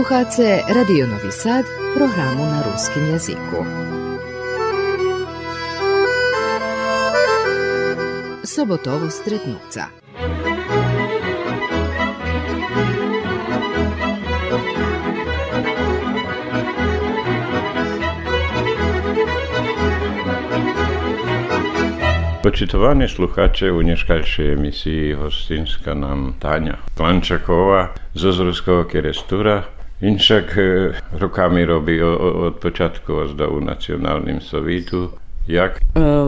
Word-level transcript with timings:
Slušate 0.00 0.62
Radio 0.74 1.06
Novi 1.06 1.32
Sad, 1.32 1.64
programu 1.96 2.44
na 2.44 2.62
ruskim 2.62 3.06
jeziku. 3.12 3.64
Sobotovo 8.44 9.10
stretnuca. 9.10 9.84
Počitovaní 22.42 23.08
sluchače 23.08 23.72
u 23.72 23.82
dneškajšej 23.82 24.52
emisiji 24.52 25.12
hostinska 25.12 25.94
nam 25.94 26.34
Tanja 26.38 26.76
Klančaková 26.96 27.88
zo 28.14 28.32
Zruského 28.32 28.84
kerestura. 28.84 29.79
Inšak 30.00 30.56
e, 30.56 30.92
rokami 31.12 31.64
robí 31.64 32.02
od 32.02 32.56
počiatku 32.56 33.14
ozda 33.14 33.48
u 33.48 33.60
Nacionálnym 33.60 34.40
sovítu. 34.40 35.10
Jak? 35.46 35.80
E, 35.80 35.80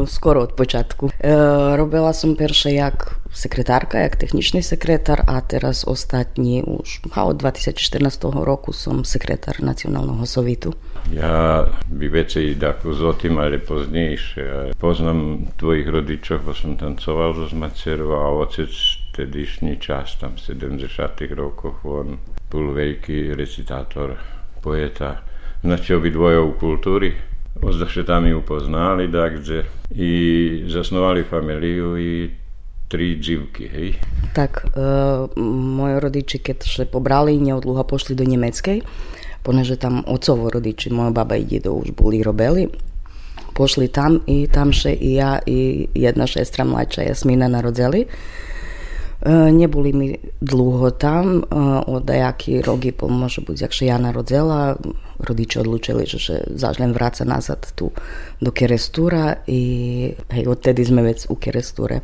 skoro 0.07 0.41
od 0.41 0.53
počátku. 0.53 1.09
E, 1.09 1.37
robila 1.77 2.13
som 2.13 2.37
perše 2.37 2.71
jak 2.71 3.17
sekretárka, 3.33 3.99
jak 3.99 4.17
techničný 4.17 4.61
sekretár 4.63 5.25
a 5.25 5.41
teraz 5.41 5.89
ostatní 5.89 6.63
už 6.63 7.01
a 7.17 7.25
od 7.25 7.37
2014 7.41 8.45
roku 8.45 8.77
som 8.77 9.09
sekretár 9.09 9.65
Nacionálneho 9.65 10.27
sovítu. 10.29 10.77
Ja 11.09 11.65
by 11.89 12.07
veci 12.13 12.53
takú 12.53 12.93
zotim, 12.93 13.41
ale 13.41 13.57
poznejšie. 13.57 14.77
Poznám 14.77 15.49
tvojich 15.57 15.89
rodičov, 15.89 16.45
bo 16.45 16.53
som 16.53 16.77
tancoval 16.77 17.33
so 17.33 17.49
Zmacerov 17.49 18.11
a 18.21 18.29
otec 18.37 18.69
vtedyšný 19.13 19.81
čas, 19.81 20.21
tam 20.21 20.37
v 20.37 20.45
70 20.45 20.93
rokoch, 21.33 21.85
on 21.89 22.21
bol 22.53 22.77
veľký 22.77 23.33
recitátor, 23.33 24.21
poeta. 24.61 25.25
Znači 25.65 25.95
obidvojov 25.95 26.61
kultúry. 26.61 27.17
Ozdaše 27.63 28.05
tam 28.05 28.27
ju 28.27 28.43
poznali, 28.43 29.13
takže 29.13 29.65
i 29.95 30.13
zasnovali 30.69 31.25
familiju 31.25 31.99
i 31.99 32.31
tri 32.89 33.17
dživky, 33.17 33.65
hej? 33.73 33.95
Tak, 34.35 34.65
e, 34.65 35.41
moji 35.41 36.01
rodiči, 36.01 36.39
keď 36.45 36.59
še 36.69 36.85
pobrali, 36.85 37.41
neodluha 37.41 37.85
pošli 37.89 38.13
do 38.13 38.25
Nemeckej, 38.29 38.83
poneže 39.41 39.81
tam 39.81 40.05
ocovo 40.05 40.53
rodiči, 40.53 40.93
moja 40.93 41.11
baba 41.11 41.41
i 41.41 41.49
djedo 41.49 41.73
už 41.73 41.97
boli 41.97 42.21
robeli, 42.21 42.69
pošli 43.57 43.89
tam 43.89 44.21
i 44.27 44.45
tam 44.45 44.73
še 44.77 44.93
i 44.93 45.15
ja 45.17 45.41
i 45.47 45.89
jedna 45.95 46.29
šestra 46.29 46.65
mladša 46.69 47.09
Jasmina 47.09 47.49
narodzeli. 47.49 48.05
E, 49.23 49.53
neboli 49.53 49.93
mi 49.93 50.19
dlho 50.41 50.91
tam, 50.91 51.39
e, 51.39 51.43
od 51.87 52.11
jaký 52.11 52.63
rok 52.63 52.85
i 52.85 52.93
pol, 52.93 53.09
može 53.09 53.41
buď, 53.47 53.63
jakže 53.63 53.87
ja 53.87 53.99
narodzela, 53.99 54.77
rodiči 55.19 55.59
odlučili, 55.59 56.07
že 56.07 56.19
še 56.19 56.37
zažlem 56.51 56.93
vraca 56.93 57.25
nazad 57.25 57.73
tu 57.79 57.91
do 58.41 58.51
Kerestura 58.51 59.47
i 59.47 59.63
hej, 60.31 60.47
odtedy 60.47 60.85
sme 60.85 61.03
već 61.03 61.27
u 61.31 61.39
Keresture. 61.39 62.01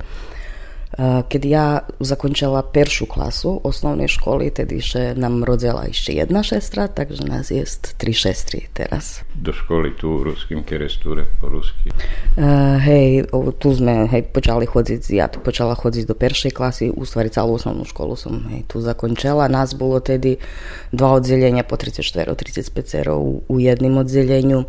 Keď 0.97 1.43
ja 1.45 1.85
zakončila 2.01 2.65
peršu 2.65 3.05
klasu 3.05 3.61
osnovnej 3.61 4.09
školy, 4.09 4.49
tedy 4.49 4.81
še 4.81 5.13
nám 5.21 5.45
rodzela 5.45 5.85
ešte 5.85 6.17
jedna 6.17 6.41
šestra, 6.41 6.89
takže 6.89 7.29
nás 7.29 7.53
je 7.53 7.61
tri 8.01 8.17
šestry 8.17 8.73
teraz. 8.73 9.21
Do 9.37 9.53
školy 9.53 9.93
tu 10.01 10.17
v 10.17 10.33
ruským 10.33 10.65
kerestúre 10.65 11.29
po 11.45 11.53
rusky? 11.53 11.93
Uh, 12.41 12.81
hej, 12.81 13.29
tu 13.61 13.69
sme 13.77 14.09
hej, 14.09 14.33
počali 14.33 14.65
chodiť, 14.65 15.03
ja 15.13 15.29
tu 15.29 15.45
počala 15.45 15.77
chodiť 15.77 16.09
do 16.09 16.17
peršej 16.17 16.57
klasy, 16.57 16.89
ústvari 16.89 17.29
celú 17.29 17.61
osnovnú 17.61 17.85
školu 17.85 18.17
som 18.17 18.49
hej, 18.49 18.65
tu 18.65 18.81
zakončila. 18.81 19.45
Nás 19.53 19.77
bolo 19.77 20.01
tedy 20.01 20.41
dva 20.89 21.21
oddelenia 21.21 21.69
po 21.69 21.77
34-35 21.77 23.13
u 23.45 23.55
jedným 23.61 24.01
oddeleniu. 24.01 24.65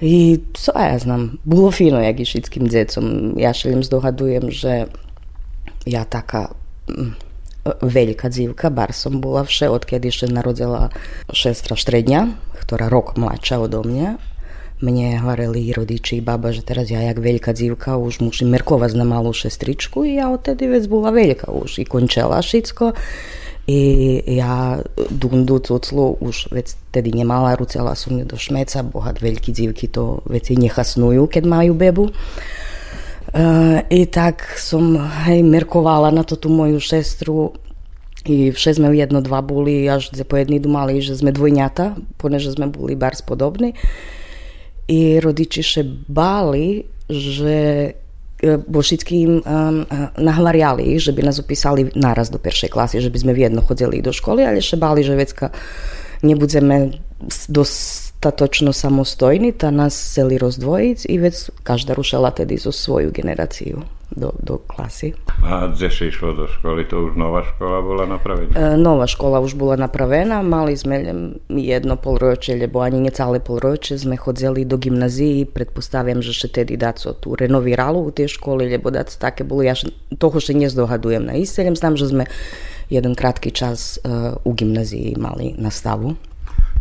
I 0.00 0.40
co 0.56 0.72
ja 0.72 0.98
znam, 0.98 1.38
bolo 1.44 1.70
fino, 1.70 2.00
jak 2.00 2.20
i 2.20 2.24
všetkým 2.24 2.64
decom. 2.68 3.36
Ja 3.36 3.52
šelim 3.52 3.84
zdohadujem, 3.84 4.48
že 4.48 4.88
ja 5.84 6.08
taká 6.08 6.56
mm, 6.88 7.12
veľká 7.84 8.32
dzivka, 8.32 8.72
bar 8.72 8.96
som 8.96 9.20
bola 9.20 9.44
vše, 9.44 9.68
odkedy 9.68 10.08
ešte 10.08 10.32
narodila 10.32 10.88
šestra 11.28 11.76
štredňa, 11.76 12.32
ktorá 12.64 12.88
rok 12.88 13.20
mladšia 13.20 13.60
odo 13.60 13.84
mňa. 13.84 14.16
Mne 14.80 15.20
hovorili 15.20 15.76
rodiči 15.76 16.16
i 16.18 16.24
baba, 16.24 16.56
že 16.56 16.64
teraz 16.64 16.88
ja 16.88 17.04
jak 17.04 17.20
veľká 17.20 17.52
dzivka 17.52 18.00
už 18.00 18.24
musím 18.24 18.56
merkovať 18.56 18.96
na 18.96 19.04
malú 19.04 19.36
šestričku 19.36 20.08
i 20.08 20.16
ja 20.16 20.32
odtedy 20.32 20.72
vec 20.72 20.88
bola 20.88 21.12
veľká 21.12 21.52
už 21.52 21.84
i 21.84 21.84
končela 21.84 22.40
všetko. 22.40 22.96
I 23.70 23.78
ja 24.26 24.82
dundu, 25.14 25.62
cuclu 25.62 26.18
už 26.18 26.50
vec 26.50 26.74
tedy 26.90 27.14
nemala, 27.14 27.54
rucela 27.54 27.94
som 27.94 28.18
do 28.26 28.34
šmeca, 28.34 28.82
bohat 28.82 29.22
veľký 29.22 29.54
dzivky 29.54 29.86
to 29.86 30.26
veci 30.26 30.58
nechasnujú, 30.58 31.30
keď 31.30 31.44
majú 31.46 31.72
bebu. 31.78 32.10
Uh, 33.30 33.78
I 33.86 34.10
tak 34.10 34.42
som 34.58 34.98
hej, 34.98 35.46
merkovala 35.46 36.10
na 36.10 36.26
to 36.26 36.34
tú 36.34 36.50
moju 36.50 36.82
šestru 36.82 37.54
i 38.26 38.50
vše 38.50 38.76
sme 38.76 38.90
jedno, 38.92 39.22
dva 39.22 39.38
boli, 39.40 39.86
až 39.86 40.10
po 40.26 40.34
jedni 40.34 40.58
dumali, 40.58 40.98
že 40.98 41.14
sme 41.16 41.30
dvojňata, 41.30 42.18
poneže 42.18 42.52
sme 42.52 42.68
boli 42.68 42.98
bars 42.98 43.22
podobní. 43.22 43.72
I 44.90 45.22
rodiči 45.22 45.62
še 45.62 45.82
báli, 46.10 46.90
že 47.06 47.94
bo 48.40 48.80
všetkým 48.80 49.44
um, 49.44 49.84
nahľariali, 50.16 50.96
že 50.96 51.12
by 51.12 51.28
nás 51.28 51.36
upisali 51.36 51.92
naraz 51.92 52.32
do 52.32 52.40
peršej 52.40 52.72
klasy, 52.72 52.96
že 53.00 53.12
by 53.12 53.18
sme 53.20 53.32
v 53.36 53.48
jedno 53.48 53.60
chodili 53.60 54.00
do 54.00 54.16
školy, 54.16 54.44
ale 54.44 54.64
ešte 54.64 54.80
báli, 54.80 55.04
že 55.04 55.12
vecka 55.12 55.52
nebudeme 56.24 56.96
dostatočno 58.20 58.76
samostojní, 58.76 59.56
tá 59.56 59.72
nás 59.72 59.96
chceli 59.96 60.36
rozdvojiť 60.36 61.08
i 61.08 61.16
vec 61.16 61.48
každá 61.64 61.96
rušala 61.96 62.28
tedy 62.36 62.60
zo 62.60 62.68
svoju 62.68 63.08
generáciu 63.16 63.80
do, 64.12 64.36
do 64.44 64.60
klasy. 64.60 65.16
A 65.40 65.72
kde 65.72 65.88
si 65.88 66.12
išlo 66.12 66.36
do 66.36 66.44
školy? 66.44 66.84
To 66.92 67.08
už 67.08 67.16
nová 67.16 67.48
škola 67.48 67.80
bola 67.80 68.04
napravená? 68.04 68.52
E, 68.52 68.76
nová 68.76 69.08
škola 69.08 69.40
už 69.40 69.56
bola 69.56 69.80
napravená. 69.80 70.44
Mali 70.44 70.76
sme 70.76 71.00
jedno 71.48 71.96
polroče, 71.96 72.60
lebo 72.60 72.84
ani 72.84 73.00
necále 73.00 73.40
polroče 73.40 73.96
sme 73.96 74.20
chodzili 74.20 74.68
do 74.68 74.76
gymnazii. 74.76 75.48
Predpostavím, 75.48 76.20
že 76.20 76.36
še 76.36 76.52
tedy 76.52 76.76
daco 76.76 77.16
tu 77.16 77.32
renoviralo 77.32 78.04
u 78.04 78.12
tej 78.12 78.36
školy, 78.36 78.68
lebo 78.68 78.92
daco 78.92 79.16
také 79.16 79.48
bolo. 79.48 79.64
Ja 79.64 79.72
toho 80.20 80.36
še 80.36 80.52
nezdohadujem 80.60 81.24
na 81.24 81.40
isteljem. 81.40 81.72
Znam, 81.72 81.96
že 81.96 82.12
sme 82.12 82.28
jeden 82.92 83.16
krátky 83.16 83.48
čas 83.48 83.96
uh, 84.04 84.36
u 84.44 84.52
gymnazii 84.52 85.16
mali 85.16 85.56
nastavu. 85.56 86.20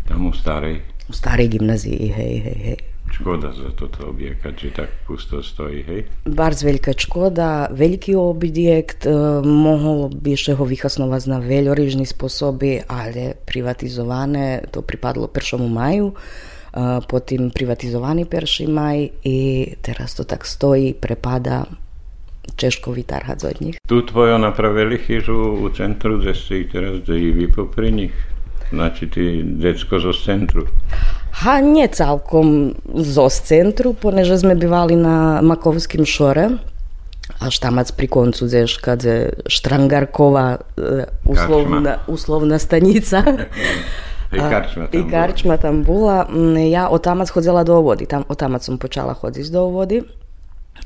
Tam 0.03 0.27
u 0.27 0.35
starej? 0.35 0.98
U 1.09 1.13
starej 1.13 1.57
gymnazii, 1.57 2.13
hej, 2.13 2.35
hej, 2.45 2.59
hej. 2.61 2.79
Škoda 3.09 3.49
za 3.49 3.73
toto 3.73 4.13
objekt, 4.13 4.45
že 4.45 4.69
tak 4.69 4.93
pusto 5.09 5.41
stojí, 5.41 5.81
hej? 5.81 6.05
Bardzo 6.29 6.69
veľká 6.69 6.93
škoda, 6.93 7.73
veľký 7.73 8.13
objekt, 8.13 9.09
e, 9.09 9.13
mohol 9.41 10.13
by 10.13 10.37
ešte 10.37 10.53
ho 10.53 10.61
vychasnovať 10.61 11.21
na 11.25 11.41
veľorižné 11.41 12.05
spôsoby, 12.05 12.85
ale 12.85 13.33
privatizované, 13.49 14.69
to 14.69 14.85
pripadlo 14.85 15.25
1. 15.25 15.65
maju, 15.65 16.13
e, 16.13 16.15
potom 17.09 17.49
privatizovaný 17.49 18.29
1. 18.29 18.69
maj 18.69 19.09
i 19.25 19.65
teraz 19.81 20.13
to 20.13 20.21
tak 20.29 20.45
stojí, 20.45 20.93
prepada, 20.93 21.65
Češko 22.49 22.91
vytarhať 22.91 23.39
od 23.45 23.57
nich. 23.61 23.75
Tu 23.87 23.97
tvojo 24.03 24.41
napravili 24.41 24.97
chyžu 24.97 25.63
u 25.63 25.69
centru, 25.69 26.17
kde 26.17 26.33
si 26.33 26.65
teraz 26.65 27.05
vy 27.05 27.45
popri 27.47 27.93
nich? 27.93 28.15
Znači 28.73 29.09
ti 29.09 29.43
decko 29.43 29.99
z 29.99 30.25
centru? 30.25 30.65
Ha, 31.31 31.59
nie 31.59 31.89
całkiem 31.89 32.73
z 32.95 33.41
centru, 33.41 33.93
ponieważ 33.93 34.43
my 34.43 34.55
bywali 34.55 34.95
na 34.95 35.41
Makowskim 35.41 36.05
a 37.39 37.45
aż 37.45 37.59
pri 37.59 37.77
przy 37.97 38.07
końcu 38.07 38.45
gdzieś, 38.45 38.79
gdzie 38.79 39.31
štrangarkova 39.49 40.57
e, 40.77 41.05
uslovna, 41.25 41.99
uslovna 42.07 42.59
stanica. 42.59 43.23
I 44.31 44.39
karčma 44.39 44.87
tam, 44.87 45.01
I 45.01 45.11
karčma 45.11 45.57
tam 45.57 45.83
bula. 45.83 46.27
Mm, 46.29 46.57
ja 46.69 46.89
otamac 46.89 47.29
hodzela 47.29 47.63
do 47.63 47.81
vodi. 47.81 48.07
Tam, 48.07 48.23
otamac 48.27 48.65
sam 48.65 48.77
počala 48.77 49.13
hoditi 49.13 49.51
do 49.51 49.65
vodi. 49.65 50.01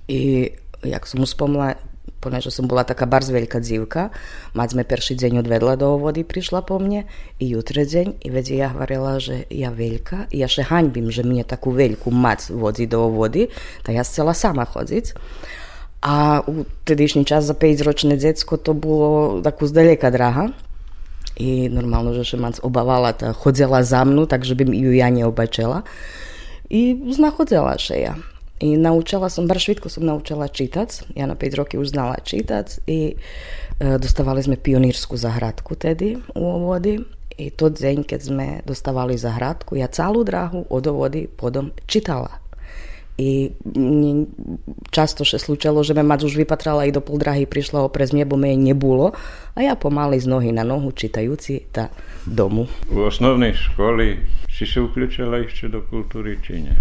I 0.07 0.49
jak 0.83 1.07
sam 1.07 1.21
uspomla, 1.21 1.73
poneže 2.23 2.55
som 2.55 2.71
bola 2.71 2.87
taká 2.87 3.03
barz 3.03 3.27
veľká 3.27 3.59
dzivka. 3.59 4.15
Mať 4.55 4.79
sme 4.79 4.87
perší 4.87 5.19
deň 5.19 5.43
odvedla 5.43 5.75
do 5.75 5.99
vody, 5.99 6.23
prišla 6.23 6.63
po 6.63 6.79
mne 6.79 7.03
i 7.43 7.51
jutre 7.51 7.83
deň 7.83 8.23
i 8.23 8.27
već 8.31 8.55
ja 8.55 8.71
hovorila, 8.71 9.19
že 9.19 9.43
ja 9.51 9.75
veľká, 9.75 10.31
ja 10.31 10.47
še 10.47 10.63
haňbím, 10.63 11.11
že 11.11 11.27
mne 11.27 11.43
takú 11.43 11.75
veľkú 11.75 12.07
mať 12.07 12.55
vodí 12.55 12.87
do 12.87 13.11
vody, 13.11 13.51
tak 13.83 13.99
ja 13.99 14.07
chcela 14.07 14.31
sama 14.31 14.63
chodiť. 14.63 15.11
A 16.03 16.43
u 16.47 16.67
tedišnji 16.87 17.27
čas 17.27 17.47
za 17.47 17.55
5-ročné 17.55 18.19
decko 18.19 18.59
to 18.59 18.71
bolo 18.75 19.39
takú 19.43 19.67
zdaleka 19.67 20.11
draha. 20.11 20.51
I 21.39 21.65
normalno, 21.71 22.13
že 22.13 22.27
še 22.27 22.37
mac 22.37 22.59
obavala, 22.61 23.15
ta 23.15 23.33
chodzela 23.33 23.81
za 23.81 24.03
mnu, 24.05 24.29
takže 24.29 24.53
by 24.53 24.69
ju 24.69 24.91
ja 24.93 25.09
neobačela. 25.09 25.81
I 26.67 26.99
znachodzela 27.09 27.79
še 27.79 27.95
ja. 28.03 28.13
I 28.63 28.77
naučila 28.77 29.29
sam, 29.29 29.47
baš 29.47 29.63
švitko 29.63 29.89
sam 29.89 30.05
naučila 30.05 30.47
čitac, 30.47 31.03
ja 31.15 31.25
na 31.25 31.35
pet 31.35 31.53
roki 31.53 31.77
uznala 31.77 32.15
čitac 32.23 32.79
i 32.87 33.15
e, 33.79 33.97
dostavali 33.97 34.43
sme 34.43 34.55
pionirsku 34.55 35.17
zahradku 35.17 35.75
tedi 35.75 36.17
u 36.35 36.45
ovodi 36.47 36.99
i 37.37 37.49
to 37.49 37.69
dzenj 37.69 38.03
kad 38.03 38.21
sme 38.21 38.59
dostavali 38.65 39.17
zahradku, 39.17 39.75
ja 39.75 39.87
calu 39.87 40.23
drahu 40.23 40.65
od 40.69 40.87
ovodi 40.87 41.27
podom 41.37 41.71
čitala. 41.85 42.42
I 43.13 43.53
často 44.89 45.21
sa 45.21 45.37
slúčalo, 45.37 45.85
že 45.85 45.93
me 45.93 46.01
mať 46.01 46.25
už 46.25 46.33
vypatrala 46.33 46.89
i 46.89 46.95
do 46.95 46.97
pol 46.97 47.21
drahy 47.21 47.45
prišla 47.45 47.85
oprez 47.85 48.09
mne, 48.09 48.25
bo 48.25 48.41
me 48.41 48.57
nebulo. 48.57 49.13
A 49.53 49.61
ja 49.61 49.77
pomaly 49.77 50.17
z 50.17 50.25
nohy 50.25 50.49
na 50.49 50.65
nohu 50.65 50.89
čítajúci 50.89 51.69
ta 51.69 51.93
domu. 52.25 52.65
U 52.89 53.05
osnovnej 53.05 53.53
školy 53.53 54.17
si 54.49 54.65
sa 54.65 54.81
uključila 54.81 55.45
ešte 55.45 55.69
do 55.69 55.85
kultúry, 55.85 56.41
či 56.41 56.65
nie? 56.65 56.75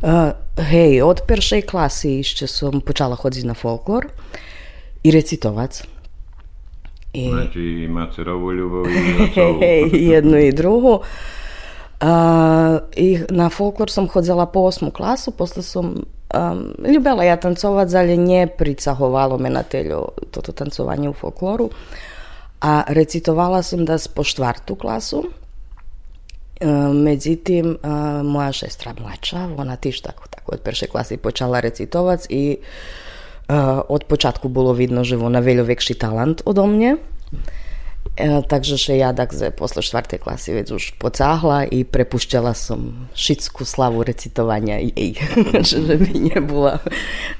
Uh, 0.00 0.32
hej, 0.56 1.04
od 1.04 1.28
peršej 1.28 1.68
klasy 1.68 2.24
ešte 2.24 2.48
som 2.48 2.80
počala 2.80 3.16
chodiť 3.16 3.44
na 3.44 3.52
folklor 3.52 4.08
i 5.04 5.12
recitovať. 5.12 5.84
I... 7.14 7.28
Znači 7.28 7.86
macerovú 7.92 8.50
ľubov 8.50 8.90
Hej, 9.62 9.92
jednu 9.92 10.48
i 10.48 10.50
drugu. 10.50 11.04
I 12.96 13.08
na 13.30 13.48
folklor 13.48 13.88
som 13.88 14.08
chodzila 14.08 14.44
po 14.44 14.68
8. 14.68 14.92
klasu, 14.92 15.32
posle 15.32 15.64
som 15.64 16.04
um, 16.34 16.74
ljubela 16.84 17.24
ja 17.24 17.36
tancovať, 17.40 17.88
ale 17.96 18.20
nepricahovalo 18.20 19.40
me 19.40 19.48
na 19.48 19.64
teľo 19.64 20.12
toto 20.28 20.52
tancovanie 20.52 21.08
u 21.08 21.16
folkloru. 21.16 21.70
A 22.60 22.84
recitovala 22.88 23.64
som 23.64 23.88
da 23.88 23.96
po 23.96 24.24
štvrtú 24.24 24.76
klasu. 24.76 25.32
Uh, 26.64 26.92
međutim, 26.94 27.76
uh, 27.80 28.22
moja 28.22 28.52
šestra 28.52 28.94
mlača, 28.94 29.50
ona 29.58 29.74
tiež 29.76 30.04
tako, 30.04 30.30
tako 30.30 30.54
od 30.54 30.60
prve 30.62 30.86
klasy 30.86 31.18
počala 31.18 31.58
recitovať 31.60 32.30
i 32.30 32.62
uh, 33.50 33.82
od 33.88 34.06
počátku 34.06 34.48
bolo 34.48 34.70
vidno, 34.70 35.02
že 35.02 35.18
ona 35.18 35.42
veľa 35.42 35.66
väčší 35.66 35.98
talent 35.98 36.46
odo 36.46 36.68
mne. 36.68 37.00
E, 38.14 38.46
takže 38.46 38.78
še 38.78 38.94
ja 38.94 39.10
dakle 39.10 39.50
posle 39.50 39.82
štvrte 39.82 40.22
klasy 40.22 40.54
već 40.54 40.70
už 40.70 40.84
pocahla 41.02 41.66
i 41.66 41.82
prepušťala 41.82 42.54
som 42.54 43.10
šitsku 43.10 43.66
slavu 43.66 44.06
recitovanja 44.06 44.78
jej, 44.78 45.18
že 45.70 45.82
by 45.82 46.10
nebola. 46.30 46.78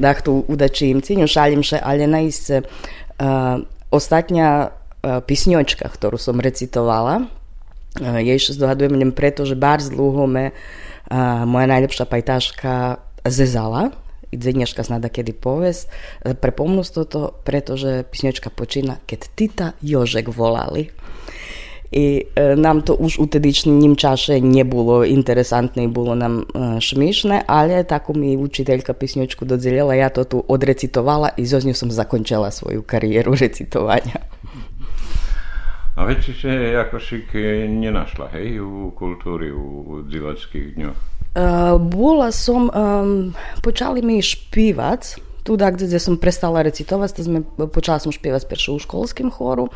Dakle 0.03 0.43
udačím 0.50 0.99
ciňu, 0.99 1.31
šalim 1.31 1.62
še, 1.62 1.79
ale 1.79 2.11
naiste 2.11 2.67
uh, 2.67 3.62
ostatňa 3.94 4.49
uh, 4.67 5.23
pisňočka, 5.23 5.87
ktorú 5.87 6.19
som 6.19 6.43
recitovala, 6.43 7.23
uh, 7.23 8.19
jej 8.19 8.38
še 8.43 8.59
zdohadujem 8.59 9.15
preto, 9.15 9.47
že 9.47 9.55
barz 9.55 9.94
dlho 9.94 10.27
me 10.27 10.50
uh, 10.50 11.47
moja 11.47 11.70
najlepša 11.70 12.03
pajtaška 12.11 12.99
zezala, 13.31 13.94
i 14.35 14.37
dneška 14.37 14.83
snada 14.83 15.07
kedy 15.07 15.31
povesť. 15.39 15.87
Prepomnú 16.43 16.83
toto, 16.83 17.39
pretože 17.47 18.03
písnička 18.11 18.51
počína, 18.51 18.99
keď 19.07 19.21
Tita 19.39 19.69
Jožek 19.79 20.35
volali. 20.35 20.91
I 21.95 22.27
e, 22.27 22.59
nám 22.59 22.83
to 22.83 22.99
už 22.99 23.23
u 23.23 23.27
tedičním 23.31 23.95
čase 23.95 24.43
nebolo 24.43 25.07
interesantné, 25.07 25.87
bolo 25.87 26.19
nám 26.19 26.43
e, 26.43 26.45
šmišné, 26.83 27.47
ale 27.47 27.87
takú 27.87 28.19
mi 28.19 28.35
učiteľka 28.35 28.99
písničku 28.99 29.47
dodelila, 29.47 29.95
ja 29.95 30.11
to 30.11 30.27
tu 30.27 30.43
odrecitovala 30.43 31.39
i 31.39 31.47
zo 31.47 31.63
ňou 31.63 31.71
som 31.71 31.95
zakončila 31.95 32.51
svoju 32.51 32.83
kariéru 32.83 33.39
recitovania. 33.39 34.27
A 35.95 36.03
veď 36.03 36.35
si 36.35 36.51
ako 36.75 36.99
šik 36.99 37.31
nenašla, 37.71 38.27
hej, 38.35 38.59
u 38.59 38.91
kultúry, 38.99 39.55
u 39.55 40.03
divackých 40.03 40.75
dňoch? 40.75 41.14
Uh, 41.35 41.83
bola 41.83 42.31
som, 42.31 42.71
um, 42.71 43.35
počali 43.59 44.07
mi 44.07 44.23
špívať, 44.23 45.19
tu 45.43 45.59
kde 45.59 45.99
som 45.99 46.15
prestala 46.15 46.63
recitovať, 46.63 47.11
to 47.11 47.23
sme, 47.27 47.43
počala 47.75 47.99
som 47.99 48.15
špívať 48.15 48.47
peršu 48.47 48.79
u 48.79 48.81
školským 48.81 49.35
chóru. 49.35 49.67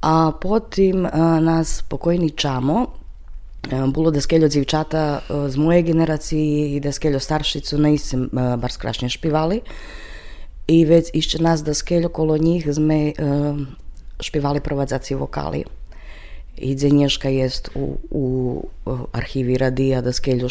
A 0.00 0.32
potom 0.32 1.04
uh, 1.04 1.36
nás 1.44 1.84
pokojný 1.84 2.32
Čamo, 2.32 2.88
uh, 2.88 3.86
bolo 3.92 4.08
deskeľo 4.08 4.48
dzivčata 4.48 5.04
uh, 5.04 5.52
z 5.52 5.56
mojej 5.60 5.84
generácii 5.84 6.72
i 6.72 6.76
deskeľo 6.80 7.20
staršicu, 7.20 7.76
nejsem 7.76 8.32
uh, 8.32 8.56
bar 8.56 8.72
skrašne 8.72 9.12
špívali. 9.12 9.60
I 10.64 10.88
već 10.88 11.12
ešte 11.12 11.44
nás 11.44 11.60
deskeľo 11.60 12.08
kolo 12.08 12.40
njih 12.40 12.64
sme 12.72 13.12
uh, 13.12 13.52
špívali 14.16 14.64
Idze 16.60 16.90
Nješka 16.90 17.28
jest 17.28 17.70
u, 17.74 17.96
u 18.10 18.62
arhivi 19.12 19.58
radija 19.58 20.00
da 20.00 20.12
skeljo 20.12 20.48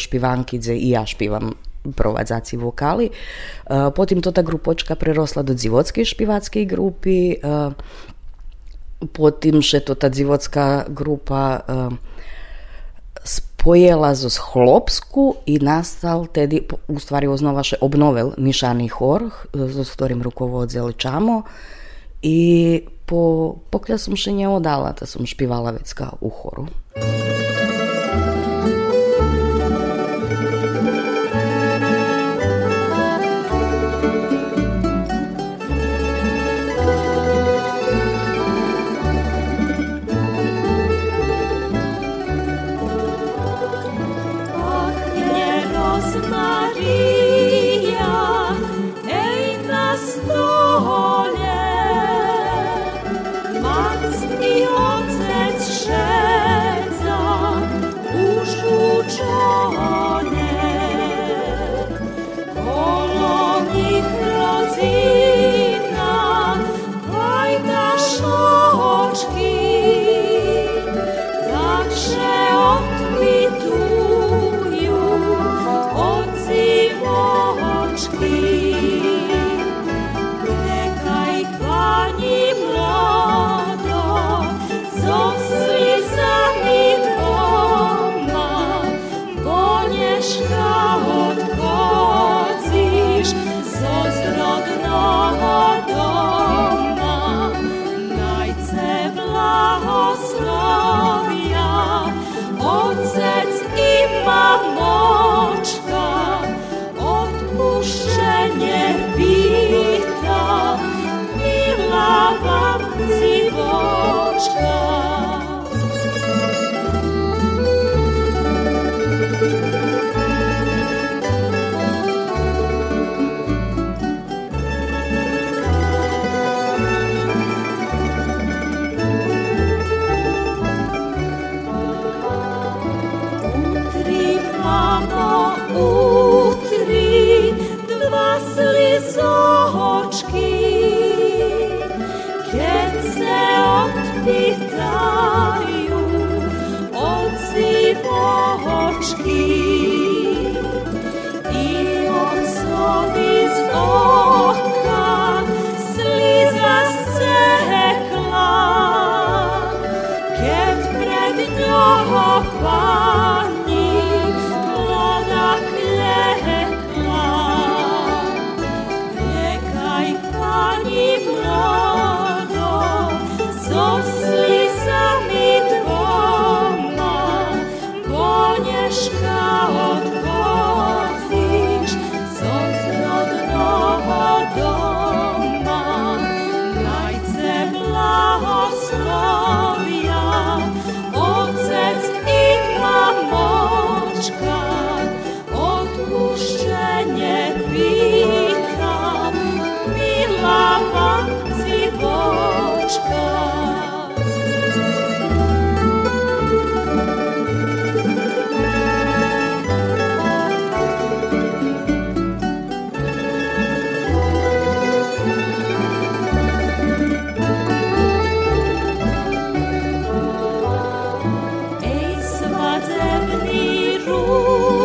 i 0.74 0.90
ja 0.90 1.06
špivam 1.06 1.54
provadzaci 1.96 2.58
wokali. 2.58 3.08
Potim 3.66 3.92
potem 3.96 4.22
to 4.22 4.32
ta 4.32 4.42
grupočka 4.42 4.94
prerosla 4.94 5.42
do 5.42 5.54
dzivotske 5.54 6.04
špivatske 6.04 6.64
grupi. 6.64 7.34
Potim 7.40 7.74
potem 9.12 9.62
še 9.64 9.80
to 9.80 9.96
ta 9.96 10.10
dzivotska 10.12 10.92
grupa 10.92 11.64
spojela 13.24 14.14
z 14.16 14.36
Hlopsku 14.36 15.44
i 15.46 15.58
nastal 15.60 16.26
tedy, 16.28 16.64
u 16.88 16.98
stvari 17.00 17.28
oznovaše 17.28 17.76
obnovel 17.80 18.32
Nišani 18.36 18.88
Hor, 18.88 19.28
s 19.52 19.90
ktorým 19.92 20.24
rukovodzeli 20.24 20.96
Čamo 20.96 21.44
i 22.22 22.38
po, 23.10 23.58
pokiaľ 23.74 23.98
som 23.98 24.14
še 24.14 24.30
neodala, 24.30 24.94
to 24.94 25.02
som 25.02 25.26
špívala 25.26 25.74
vecka 25.74 26.14
u 26.22 26.30
choru. 26.30 26.70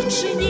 Вчині 0.07 0.44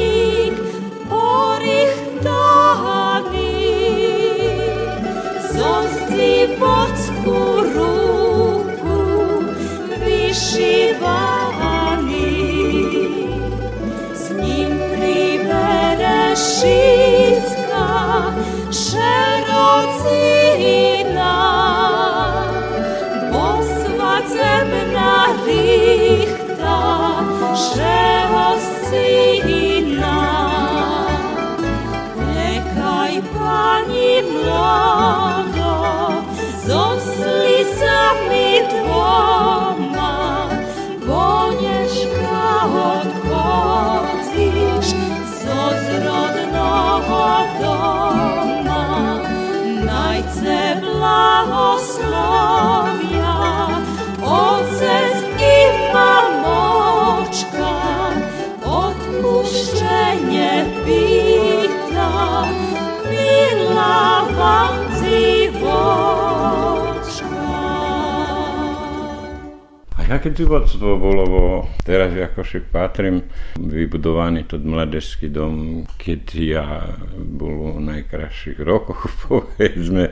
Aké 70.26 70.42
životstvo 70.42 70.98
bolo 70.98 71.24
vo, 71.30 71.46
teraz 71.86 72.10
ako 72.10 72.42
však 72.42 72.74
patrím, 72.74 73.30
vybudovaný 73.62 74.50
tot 74.50 74.66
mladežský 74.66 75.30
dom, 75.30 75.86
keď 76.02 76.24
ja 76.42 76.66
bol 77.14 77.78
v 77.78 77.86
najkrajších 77.94 78.58
rokoch, 78.58 79.06
povedzme, 79.30 80.10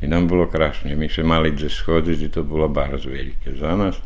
i 0.00 0.08
nám 0.08 0.32
bolo 0.32 0.48
krásne. 0.48 0.96
My 0.96 1.12
sme 1.12 1.28
mali 1.28 1.52
kde 1.52 1.68
schodiť, 1.68 2.32
to 2.32 2.40
bolo 2.40 2.72
bardzo 2.72 3.12
veľké 3.12 3.60
za 3.60 3.76
nás. 3.76 4.00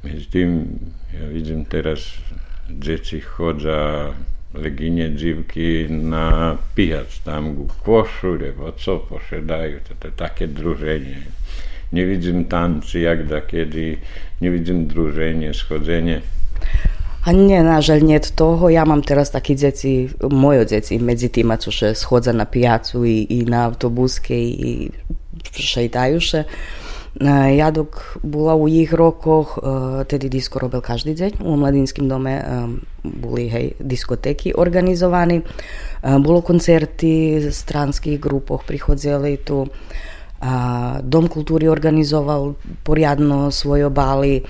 Medzi 0.00 0.24
tým, 0.32 0.64
ja 1.12 1.28
vidím 1.28 1.68
teraz, 1.68 2.16
deti 2.64 3.20
chodza 3.20 4.16
legine 4.56 5.12
dzivky 5.12 5.92
na 5.92 6.56
pijac 6.72 7.20
tam 7.20 7.52
ku 7.52 7.68
košu, 7.84 8.40
lebo 8.40 8.72
co 8.72 9.04
pošedajú, 9.12 9.92
to 9.92 10.08
je 10.08 10.12
také 10.16 10.48
druženie 11.92 11.98
nevidím 11.98 12.44
tanci, 12.44 13.00
jak 13.00 13.26
da 13.26 13.40
kedy, 13.40 13.98
nevidím 14.40 14.86
druženie, 14.86 15.54
schodzenie. 15.54 16.22
A 17.26 17.36
nie, 17.36 17.60
nažal 17.60 18.00
nie 18.00 18.16
toho. 18.32 18.72
Ja 18.72 18.88
mám 18.88 19.04
teraz 19.04 19.28
také 19.28 19.52
deti, 19.52 20.08
moje 20.24 20.64
deti, 20.64 20.96
medzi 20.96 21.28
tým, 21.28 21.52
čo 21.60 21.68
še 21.68 21.92
schodza 21.92 22.32
na 22.32 22.48
pijacu 22.48 23.04
i, 23.04 23.28
i 23.28 23.44
na 23.44 23.68
autobuske 23.68 24.32
i 24.32 24.88
šejtajú 25.52 26.16
še. 26.16 26.46
Ja 27.20 27.68
dok 27.74 28.22
bola 28.22 28.54
u 28.56 28.70
ich 28.70 28.94
rokoch, 28.94 29.58
tedy 30.08 30.30
disko 30.32 30.62
robil 30.62 30.80
každý 30.80 31.12
deň. 31.12 31.44
U 31.44 31.60
mladinskim 31.60 32.08
dome 32.08 32.40
boli 33.04 33.50
hej, 33.52 33.76
diskoteky 33.82 34.56
organizovaní. 34.56 35.44
Bolo 36.00 36.40
koncerty 36.40 37.44
v 37.44 37.52
stranských 37.52 38.16
grupoch, 38.16 38.64
prichodzeli 38.64 39.44
tu. 39.44 39.68
A 40.40 40.52
Dom 41.04 41.28
kultúry 41.28 41.68
organizoval 41.68 42.56
poriadno 42.80 43.52
svoje 43.52 43.84
bály. 43.92 44.40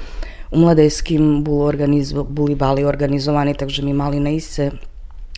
U 0.51 0.59
Mladejským 0.59 1.43
organizo- 1.47 2.27
boli 2.27 2.55
bály 2.55 2.87
organizované, 2.87 3.55
takže 3.55 3.83
my 3.83 3.95
mali 3.95 4.19
nejsce 4.23 4.71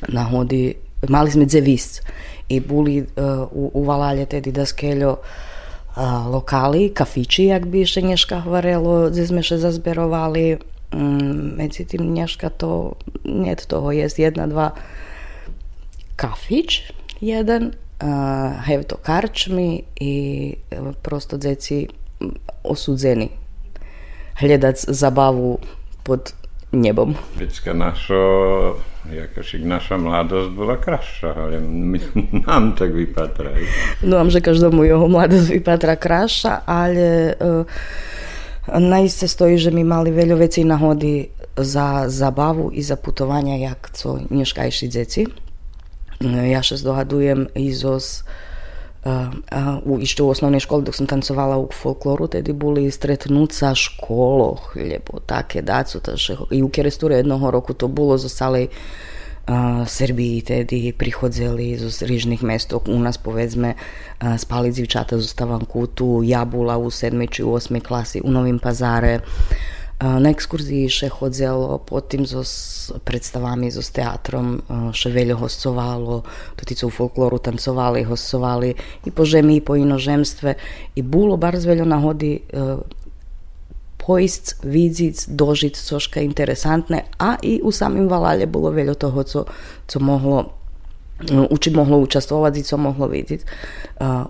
nahody, 0.08 0.76
mali 1.08 1.28
sme 1.30 1.44
dzevis 1.44 2.00
i 2.48 2.60
boli 2.60 3.00
uh, 3.00 3.44
u, 3.48 3.70
uvalali 3.76 4.24
tedy 4.26 4.52
da 4.52 4.64
skeľo 4.64 5.20
uh, 5.20 6.28
lokali, 6.28 6.92
kafiči, 6.92 7.52
jak 7.52 7.68
by 7.68 7.84
ešte 7.84 8.00
dneška 8.04 8.44
hovorilo, 8.44 9.08
kde 9.08 9.24
sme 9.24 9.42
še 9.44 9.60
zazberovali. 9.60 10.60
Medzi 11.56 11.88
tým 11.88 12.12
dneška 12.12 12.52
to, 12.52 13.00
nie 13.24 13.56
toho 13.56 13.88
je 13.92 14.04
jedna, 14.12 14.44
dva 14.44 14.76
kafič, 16.20 16.92
jeden 17.24 17.72
uh, 18.02 18.82
to 18.82 18.96
karčmi 18.96 19.82
i 20.00 20.14
e, 20.70 20.76
prosto 21.02 21.38
djeci 21.38 21.88
osudzeni 22.62 23.30
hľadať 24.42 24.76
zabavu 24.90 25.58
pod 26.02 26.34
nebom. 26.72 27.14
Vždycka 27.36 27.76
našo, 27.76 28.20
jakož 29.06 29.60
naša 29.60 30.00
mladosť 30.00 30.50
bola 30.56 30.76
krajšia, 30.80 31.30
ale 31.36 31.56
my, 31.60 31.98
nám 32.48 32.74
tak 32.74 32.96
vypatra. 32.96 33.52
No, 34.02 34.24
že 34.26 34.40
každomu 34.40 34.82
jeho 34.82 35.06
mladosť 35.06 35.48
vypatra 35.52 35.94
krajšia, 35.94 36.64
ale 36.64 37.36
uh, 37.36 37.68
naiste 38.80 39.28
stojí, 39.28 39.60
že 39.60 39.70
my 39.70 39.84
mali 39.84 40.10
veľa 40.10 40.36
vecí 40.40 40.64
nahody 40.64 41.28
za 41.52 42.08
zabavu 42.08 42.72
i 42.72 42.80
za 42.80 42.96
putovania, 42.96 43.60
jak 43.60 43.92
co 43.92 44.18
dneškajší 44.30 44.88
deti. 44.88 45.28
Ja 46.22 46.62
sa 46.62 46.78
zdohadujem 46.78 47.50
i 47.54 47.74
zo 47.74 47.98
Uh, 49.02 49.34
uh, 49.50 49.82
u, 49.82 49.98
ešte 49.98 50.22
u 50.22 50.30
osnovnej 50.30 50.62
škole, 50.62 50.86
dok 50.86 50.94
som 50.94 51.10
tancovala 51.10 51.58
u 51.58 51.66
folkloru, 51.74 52.30
tedy 52.30 52.54
boli 52.54 52.86
stretnúca 52.86 53.74
školoch, 53.74 54.78
lebo 54.78 55.18
také 55.18 55.58
takže 55.98 56.38
i 56.54 56.62
u 56.62 56.70
Kerestúre 56.70 57.18
jednoho 57.18 57.50
roku 57.50 57.74
to 57.74 57.90
bolo 57.90 58.14
zo 58.14 58.30
celej 58.30 58.70
uh, 58.70 59.82
Srbiji, 59.82 60.46
tedy 60.46 60.94
prichodzeli 60.94 61.82
zo 61.82 61.90
rýžnych 61.90 62.46
mestov, 62.46 62.86
u 62.86 62.94
nás 63.02 63.18
povedzme 63.18 63.74
uh, 63.74 64.38
spali 64.38 64.70
dzivčata 64.70 65.18
zo 65.18 65.26
Stavanku, 65.26 65.90
tu 65.90 66.22
Jabula 66.22 66.78
u 66.78 66.86
7. 66.86 67.18
či 67.26 67.42
8. 67.42 67.82
klasy, 67.82 68.22
u 68.22 68.30
Novým 68.30 68.62
Pazare, 68.62 69.18
na 69.18 69.81
exkurziji 70.00 70.88
še 70.88 71.08
chodzelo 71.12 71.78
potom 71.82 72.24
so 72.26 72.40
s 72.42 72.90
predstavami, 73.04 73.70
so 73.70 73.84
s 73.84 73.92
teatrom, 73.94 74.62
še 74.94 75.12
veľa 75.12 75.36
hostovalo, 75.38 76.22
totico 76.56 76.88
u 76.88 76.94
folkloru 76.94 77.38
tancovali, 77.38 78.06
hostovali 78.06 78.74
i 79.06 79.10
po 79.10 79.26
žemi, 79.26 79.58
i 79.58 79.64
po 79.64 79.76
inožemstve. 79.78 80.50
I 80.96 81.00
bolo 81.02 81.38
bardzo 81.38 81.70
veľa 81.70 81.86
nahody 81.86 82.42
poísť, 84.02 84.66
vidieť, 84.66 85.30
dožiť 85.30 85.74
cožka 85.78 86.18
interesantné. 86.18 87.06
A 87.22 87.38
i 87.38 87.62
u 87.62 87.70
samým 87.70 88.10
Valalje 88.10 88.50
bolo 88.50 88.74
veľa 88.74 88.98
toho, 88.98 89.22
co, 89.22 89.40
co 89.86 89.96
mohlo 90.02 90.61
Uči 91.30 91.70
mohlo 91.70 92.02
učestvovať, 92.02 92.66
co 92.66 92.76
mohlo 92.78 93.06
vidieť. 93.06 93.40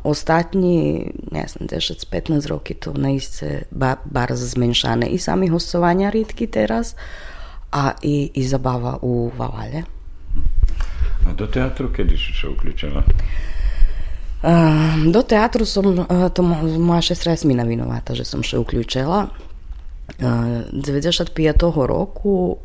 Ostatní, 0.04 1.08
ja 1.32 1.48
som 1.48 1.64
10-15 1.64 2.44
roky 2.52 2.76
to 2.76 2.92
nejste 2.92 3.64
bar 3.72 4.30
zmenšané. 4.32 5.08
I 5.08 5.16
sami 5.16 5.48
hostovania 5.48 6.12
rýdky 6.12 6.52
teraz 6.52 6.92
a 7.72 7.96
i, 8.04 8.28
i 8.36 8.42
zabava 8.44 9.00
u 9.00 9.32
Valale. 9.32 9.88
A 11.24 11.32
do 11.32 11.46
teatru 11.46 11.88
kedy 11.88 12.18
si 12.18 12.36
sa 12.36 12.52
uključila? 12.52 13.00
Do 15.06 15.22
teatru 15.22 15.62
som, 15.62 16.02
to 16.34 16.42
moja 16.82 17.14
šestra 17.14 17.32
Jasmina 17.32 17.62
vinováta, 17.62 18.12
že 18.18 18.26
som 18.26 18.42
sa 18.42 18.58
uključila. 18.58 19.30
95. 20.20 21.32
roku 21.72 22.58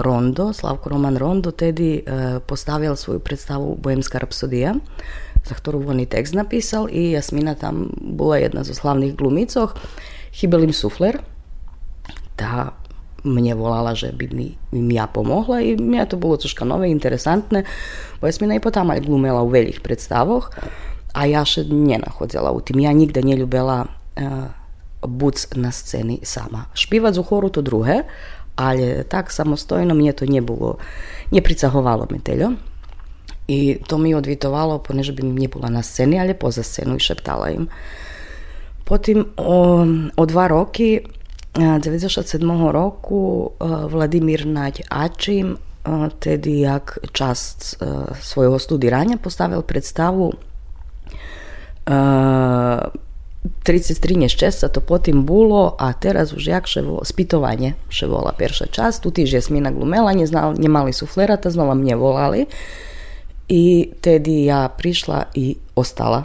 Rondo, 0.00 0.52
Slavko 0.52 0.88
Roman 0.88 1.16
Rondo, 1.16 1.50
tedy 1.50 2.04
postavil 2.46 2.96
svoju 2.96 3.20
predstavu 3.20 3.74
Bohemská 3.76 4.22
rapsodija, 4.22 4.78
za 5.42 5.54
ktorú 5.58 5.82
on 5.90 6.00
i 6.00 6.06
tekst 6.06 6.32
napísal 6.32 6.86
i 6.88 7.12
Jasmina 7.12 7.58
tam 7.58 7.90
bola 7.98 8.38
jedna 8.38 8.62
zo 8.62 8.72
hlavných 8.72 9.18
glumicoch. 9.18 9.74
Chybel 10.32 10.70
im 10.70 10.72
sufler, 10.72 11.20
tá 12.38 12.72
mne 13.22 13.54
volala, 13.54 13.94
že 13.94 14.10
by 14.10 14.26
mi, 14.34 14.58
mi 14.74 14.94
ja 14.98 15.06
pomohla 15.06 15.62
i 15.62 15.78
mňa 15.78 16.10
to 16.10 16.18
bolo 16.18 16.38
troška 16.38 16.66
nové, 16.66 16.90
interesantné, 16.90 17.62
bo 18.18 18.26
Jasmina 18.26 18.58
i 18.58 18.62
potom 18.62 18.90
aj 18.90 19.04
glumela 19.04 19.44
u 19.44 19.50
veľkých 19.50 19.78
predstavoch 19.84 20.50
a 21.12 21.20
ja 21.28 21.44
še 21.44 21.68
nenachodzela 21.68 22.50
u 22.50 22.58
tým. 22.64 22.82
Ja 22.82 22.90
nikde 22.90 23.20
neľubela 23.22 23.86
uh, 23.86 24.48
buď 25.02 25.58
na 25.58 25.74
scény 25.74 26.22
sama. 26.22 26.70
Špívať 26.72 27.18
u 27.18 27.24
choru 27.26 27.50
to 27.50 27.60
druhé, 27.60 28.06
ale 28.56 29.02
tak 29.04 29.34
samostojno 29.34 29.92
mne 29.92 30.12
to 30.14 30.24
nebolo, 30.24 30.78
nepricahovalo 31.34 32.06
mi 32.08 32.22
teľo. 32.22 32.56
I 33.50 33.82
to 33.84 33.98
mi 33.98 34.14
odvitovalo, 34.14 34.78
pone, 34.80 35.02
že 35.02 35.12
by 35.12 35.26
mi 35.26 35.44
nebola 35.44 35.66
na 35.66 35.82
scéne, 35.82 36.22
ale 36.22 36.38
poza 36.38 36.62
scénu 36.62 36.96
i 36.96 37.02
šeptala 37.02 37.50
im. 37.50 37.66
Potom 38.86 39.34
o, 39.36 39.82
o 40.14 40.22
dva 40.26 40.46
roky, 40.46 41.02
97. 41.52 42.40
roku, 42.72 43.52
Vladimír 43.60 44.48
Naď 44.48 44.88
Ačim, 44.88 45.60
tedy 46.16 46.64
jak 46.64 46.96
časť 47.12 47.82
svojho 48.22 48.56
studiranja 48.56 49.18
postavil 49.18 49.60
predstavu 49.66 50.32
33 53.42 54.28
ščesa 54.30 54.68
potim 54.86 55.24
bulo, 55.26 55.74
a 55.78 55.90
teraz 55.98 56.30
už 56.30 56.46
jak 56.46 56.66
še 56.70 56.82
spitovanje 57.02 57.74
še 57.90 58.06
vola 58.06 58.30
perša 58.34 58.70
čast, 58.70 59.02
tudi 59.02 59.26
je 59.26 59.34
Jasmina 59.34 59.70
glumela, 59.74 60.14
nje, 60.14 60.30
znal, 60.30 60.54
nje 60.54 60.70
mali 60.70 60.92
su 60.94 61.06
flerata, 61.06 61.50
znova 61.50 61.74
mnje 61.74 61.96
volali. 61.98 62.46
I 63.48 63.90
tedi 64.00 64.44
ja 64.46 64.68
prišla 64.70 65.34
i 65.34 65.56
ostala. 65.74 66.22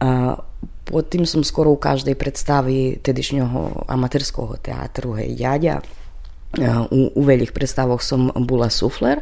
A, 0.00 0.36
potim 0.84 1.26
sam 1.26 1.44
skoro 1.44 1.70
u 1.70 1.76
každej 1.76 2.14
predstavi 2.14 2.96
tedišnjog 3.02 3.84
amaterskog 3.88 4.56
teatru 4.64 5.16
Jadja, 5.20 5.80
u, 6.90 7.10
u 7.14 7.22
veljih 7.22 7.52
predstavoh 7.52 8.02
sam 8.02 8.30
bula 8.48 8.70
sufler. 8.70 9.20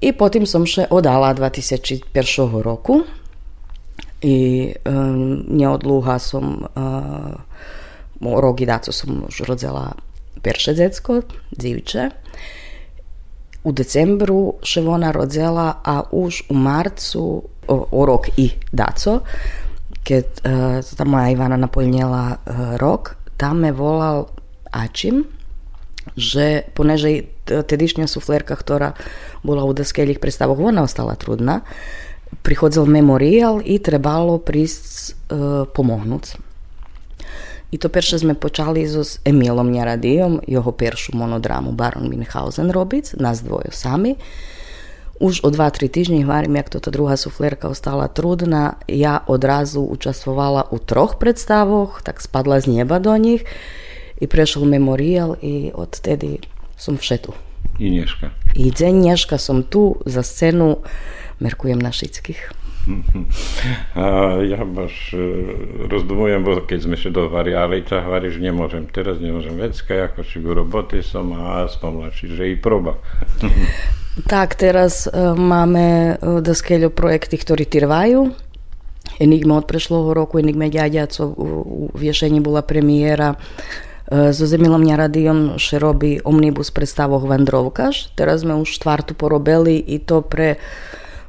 I 0.00 0.12
potim 0.12 0.46
sam 0.46 0.66
še 0.66 0.86
odala 0.90 1.32
2001. 1.34 2.60
roku 2.62 3.02
i 4.22 4.70
um, 4.86 5.42
neodlúha 5.50 6.18
som 6.22 6.62
uh, 6.62 7.34
rok 8.22 8.62
i 8.62 8.66
dáco 8.66 8.94
som 8.94 9.26
už 9.26 9.50
rodzela 9.50 9.98
perše 10.42 10.74
decko, 10.74 11.22
dzivče. 11.50 12.10
U 13.62 13.70
decembru 13.70 14.58
Ševona 14.62 15.12
rodzela, 15.14 15.82
a 15.84 16.02
už 16.10 16.50
u 16.50 16.54
marcu 16.54 17.42
o, 17.66 17.76
o 17.90 18.00
rok 18.06 18.30
i 18.38 18.50
daco, 18.72 19.22
keď 20.02 20.26
uh, 20.42 20.82
ta 20.82 21.04
moja 21.06 21.30
Ivana 21.30 21.56
napoljnjela 21.56 22.24
uh, 22.30 22.74
rok, 22.78 23.18
tam 23.38 23.62
me 23.62 23.70
volal 23.70 24.30
Ačim, 24.72 25.26
že 26.16 26.66
poneže 26.74 27.30
tedišnja 27.46 28.10
suflerka, 28.10 28.58
ktorá 28.58 28.98
bola 29.46 29.62
u 29.62 29.70
deskeljih 29.70 30.18
predstavoch, 30.18 30.58
ona 30.58 30.82
ostala 30.82 31.14
trudna, 31.14 31.62
prichodil 31.62 32.11
i 33.60 33.76
trebalo 33.76 34.40
prísť 34.40 34.86
e, 34.88 35.10
pomohnúť. 35.68 36.40
I 37.72 37.80
to 37.80 37.88
perše 37.88 38.20
sme 38.20 38.36
počali 38.36 38.84
so 38.84 39.00
s 39.00 39.16
Emilom 39.24 39.72
Neradijom, 39.72 40.44
jeho 40.44 40.72
peršu 40.72 41.16
monodrámu 41.16 41.72
Baron 41.72 42.08
Münchhausen 42.08 42.68
robiť, 42.68 43.16
nás 43.16 43.40
dvoje 43.40 43.72
sami. 43.72 44.20
Už 45.16 45.40
o 45.40 45.48
2-3 45.48 45.88
týždni 45.88 46.20
hvarím, 46.26 46.60
jak 46.60 46.68
toto 46.68 46.92
druhá 46.92 47.16
suflérka 47.16 47.70
ostala 47.72 48.12
trudná. 48.12 48.76
Ja 48.90 49.24
odrazu 49.24 49.80
učastvovala 49.86 50.68
u 50.68 50.76
troch 50.82 51.16
predstavoch, 51.16 52.04
tak 52.04 52.20
spadla 52.20 52.60
z 52.60 52.82
neba 52.82 53.00
do 53.00 53.16
nich 53.16 53.46
i 54.20 54.26
prešiel 54.28 54.68
memoriál 54.68 55.38
i 55.40 55.72
odtedy 55.72 56.44
som 56.76 56.98
všetu. 56.98 57.32
I 57.78 57.88
dneška. 57.88 58.26
I 58.52 58.68
dneška 58.68 59.40
som 59.40 59.64
tu 59.64 59.96
za 60.04 60.20
scénu 60.20 60.82
merkujem 61.42 61.82
na 61.82 61.90
všetkých. 61.90 62.62
A 63.94 64.04
ja 64.42 64.62
baš 64.66 65.14
e, 65.14 65.26
rozdumujem, 65.86 66.42
bo 66.42 66.58
keď 66.62 66.78
sme 66.82 66.96
še 66.98 67.14
do 67.14 67.30
varialita, 67.30 68.02
hovoríš, 68.02 68.42
nemôžem, 68.42 68.86
teraz 68.90 69.22
nemôžem 69.22 69.54
vecka, 69.54 70.10
ako 70.10 70.26
či 70.26 70.42
v 70.42 70.62
roboty 70.62 70.98
som 71.02 71.30
a 71.34 71.66
spomlačí, 71.70 72.30
že 72.34 72.54
i 72.54 72.56
proba. 72.58 72.98
tak, 74.32 74.58
teraz 74.58 75.06
uh, 75.06 75.34
máme 75.38 76.18
uh, 76.18 76.42
daskeľo 76.42 76.90
projekty, 76.90 77.38
ktorí 77.38 77.64
trvajú. 77.70 78.34
Enigma 79.22 79.62
od 79.62 79.66
prešlého 79.68 80.10
roku, 80.14 80.42
Enigma 80.42 80.66
ďaďaco, 80.66 81.22
v 81.92 82.00
Ješení 82.00 82.42
bola 82.42 82.64
premiéra 82.64 83.38
so 84.12 84.44
Zemilom 84.44 84.82
Neradijom 84.82 85.56
še 85.56 85.80
robí 85.80 86.20
omnibus 86.20 86.68
predstavoch 86.68 87.24
Vandrovkaš. 87.24 88.12
Teraz 88.12 88.44
sme 88.44 88.58
už 88.60 88.68
štvrtú 88.76 89.16
porobili 89.16 89.78
i 89.80 90.02
to 90.02 90.20
pre 90.20 90.60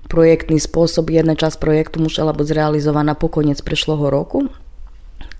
projektný 0.07 0.59
spôsob. 0.59 1.11
Jedna 1.11 1.33
časť 1.33 1.57
projektu 1.59 1.99
musela 2.03 2.35
byť 2.35 2.45
zrealizovaná 2.45 3.15
po 3.17 3.31
koniec 3.31 3.59
prešloho 3.61 4.07
roku. 4.09 4.47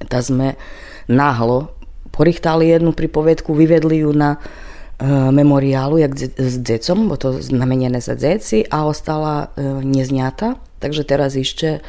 Tak 0.04 0.22
sme 0.24 0.60
náhlo 1.08 1.74
porichtali 2.14 2.70
jednu 2.70 2.94
pripovedku, 2.94 3.58
vyvedli 3.58 4.06
ju 4.06 4.14
na 4.14 4.38
uh, 4.38 5.34
memoriálu 5.34 5.98
jak 5.98 6.14
s 6.38 6.56
decom, 6.62 7.10
bo 7.10 7.18
to 7.18 7.42
znamenené 7.42 7.98
za 7.98 8.14
deci 8.14 8.62
a 8.70 8.86
ostala 8.86 9.50
uh, 9.50 9.82
nezňata. 9.82 10.62
Takže 10.78 11.04
teraz 11.04 11.34
ešte 11.34 11.82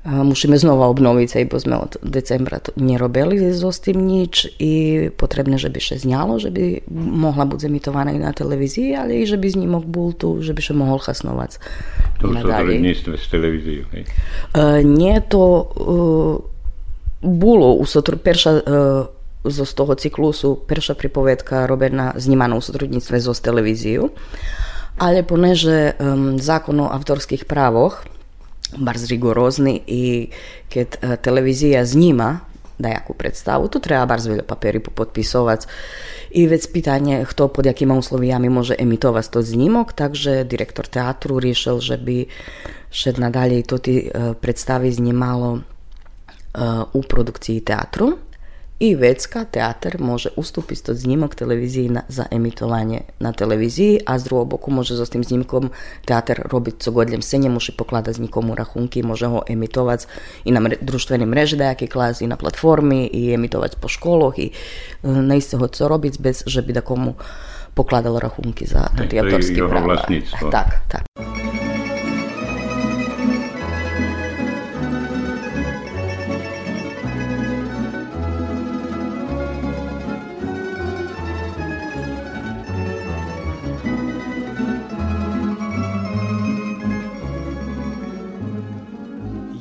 musíme 0.00 0.56
znova 0.56 0.88
obnoviť, 0.88 1.44
bo 1.44 1.60
sme 1.60 1.76
od 1.76 2.00
decembra 2.00 2.56
nerobili 2.80 3.36
so 3.52 3.68
s 3.68 3.84
tým 3.84 4.00
nič 4.00 4.48
i 4.56 4.72
potrebné, 5.12 5.60
že 5.60 5.68
by 5.68 5.76
še 5.76 6.00
zňalo, 6.00 6.40
že 6.40 6.48
by 6.48 6.88
mohla 6.96 7.44
byť 7.44 7.60
zemitovaná 7.60 8.16
na 8.16 8.32
televízii, 8.32 8.96
ale 8.96 9.20
i 9.20 9.28
že 9.28 9.36
by 9.36 9.46
z 9.52 9.56
ním 9.60 9.76
bol 9.76 10.16
tu, 10.16 10.40
že 10.40 10.56
by 10.56 10.60
še 10.64 10.72
mohol 10.72 11.04
chasnovať. 11.04 11.60
To 12.24 12.32
už 12.32 12.40
to 13.04 13.12
z 13.12 13.26
televíziu, 13.28 13.82
hej? 13.92 14.08
Uh, 14.56 14.80
nie, 14.80 15.20
to 15.20 15.68
uh, 15.68 16.34
bolo 17.20 17.76
u 17.76 17.84
sotru, 17.84 18.16
perša 18.16 18.50
uh, 18.56 18.62
zo 19.44 19.64
z 19.68 19.72
toho 19.76 19.92
cyklusu, 20.00 20.64
perša 20.64 20.96
pripovedka 20.96 21.68
robená 21.68 22.16
znímaná 22.16 22.56
u 22.56 22.64
sotrudníctve 22.64 23.20
zo 23.20 23.36
z 23.36 23.40
televíziu, 23.44 24.02
ale 24.96 25.24
poneže 25.28 25.96
um, 26.00 26.40
zákon 26.40 26.76
o 26.80 26.88
autorských 26.88 27.44
právoch 27.44 28.04
barz 28.78 29.10
rigorózny 29.10 29.82
i 29.86 30.30
keď 30.70 30.88
e, 30.94 30.98
televízia 31.18 31.82
zníma 31.82 32.46
dajakú 32.80 33.12
predstavu, 33.12 33.68
to 33.68 33.76
treba 33.76 34.08
barz 34.08 34.30
veľa 34.30 34.46
papiery 34.46 34.80
popodpisovať. 34.80 35.68
I 36.32 36.48
vec 36.48 36.64
pýtanie, 36.64 37.28
kto 37.28 37.52
pod 37.52 37.68
jakými 37.68 37.92
usloviami 37.92 38.48
môže 38.48 38.72
emitovať 38.78 39.24
to 39.28 39.40
znímok, 39.44 39.92
takže 39.92 40.48
direktor 40.48 40.88
teatru 40.88 41.36
riešil, 41.42 41.82
že 41.82 42.00
by 42.00 42.24
šed 42.88 43.20
nadalej 43.20 43.68
to 43.68 43.76
tie 43.82 44.08
predstavy 44.40 44.88
znímalo 44.88 45.58
e, 45.58 45.60
u 46.94 47.00
produkcii 47.04 47.60
teatru 47.60 48.29
i 48.80 48.96
vecka, 48.96 49.44
teatr 49.44 50.00
môže 50.00 50.32
ustúpiť 50.40 50.88
to 50.88 50.92
znímok 50.96 51.36
televízii 51.36 51.92
na, 51.92 52.02
za 52.08 52.24
emitovanie 52.32 53.04
na 53.20 53.36
televízii 53.36 54.08
a 54.08 54.16
z 54.16 54.24
druhého 54.24 54.48
boku 54.48 54.72
môže 54.72 54.96
so 54.96 55.04
s 55.04 55.12
tým 55.12 55.20
znímkom 55.20 55.68
teatr 56.08 56.48
robiť 56.48 56.80
co 56.80 56.88
godlem 56.88 57.20
se 57.20 57.36
nemusí 57.36 57.76
pokladať 57.76 58.16
nikomu 58.16 58.56
rachunky, 58.56 59.04
môže 59.04 59.28
ho 59.28 59.44
emitovať 59.44 60.08
i 60.48 60.50
na 60.56 60.64
mre, 60.64 60.80
družstvené 60.80 61.28
mreže 61.28 61.60
dajaké 61.60 61.92
klas, 61.92 62.24
i 62.24 62.26
na 62.26 62.40
platformy, 62.40 63.04
i 63.04 63.36
emitovať 63.36 63.76
po 63.76 63.92
školoch, 63.92 64.40
i 64.40 64.48
e, 64.48 64.52
neisté 65.04 65.60
ho 65.60 65.68
co 65.68 65.84
robiť 65.84 66.16
bez, 66.16 66.48
že 66.48 66.64
by 66.64 66.80
da 66.80 66.82
komu 66.82 67.20
pokladal 67.76 68.16
rachunky 68.16 68.64
za 68.64 68.88
tie 68.96 69.20
autorské 69.20 69.60
práva. 69.60 70.08
Tak, 70.48 70.68
tak. 70.88 71.04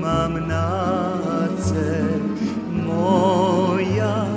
imam 0.08 0.48
nace 0.48 1.92
moja 2.86 4.37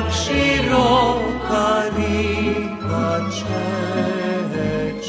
jak 0.00 0.12
široka 0.12 1.82
rika 1.96 3.20
čečeš. 3.30 5.08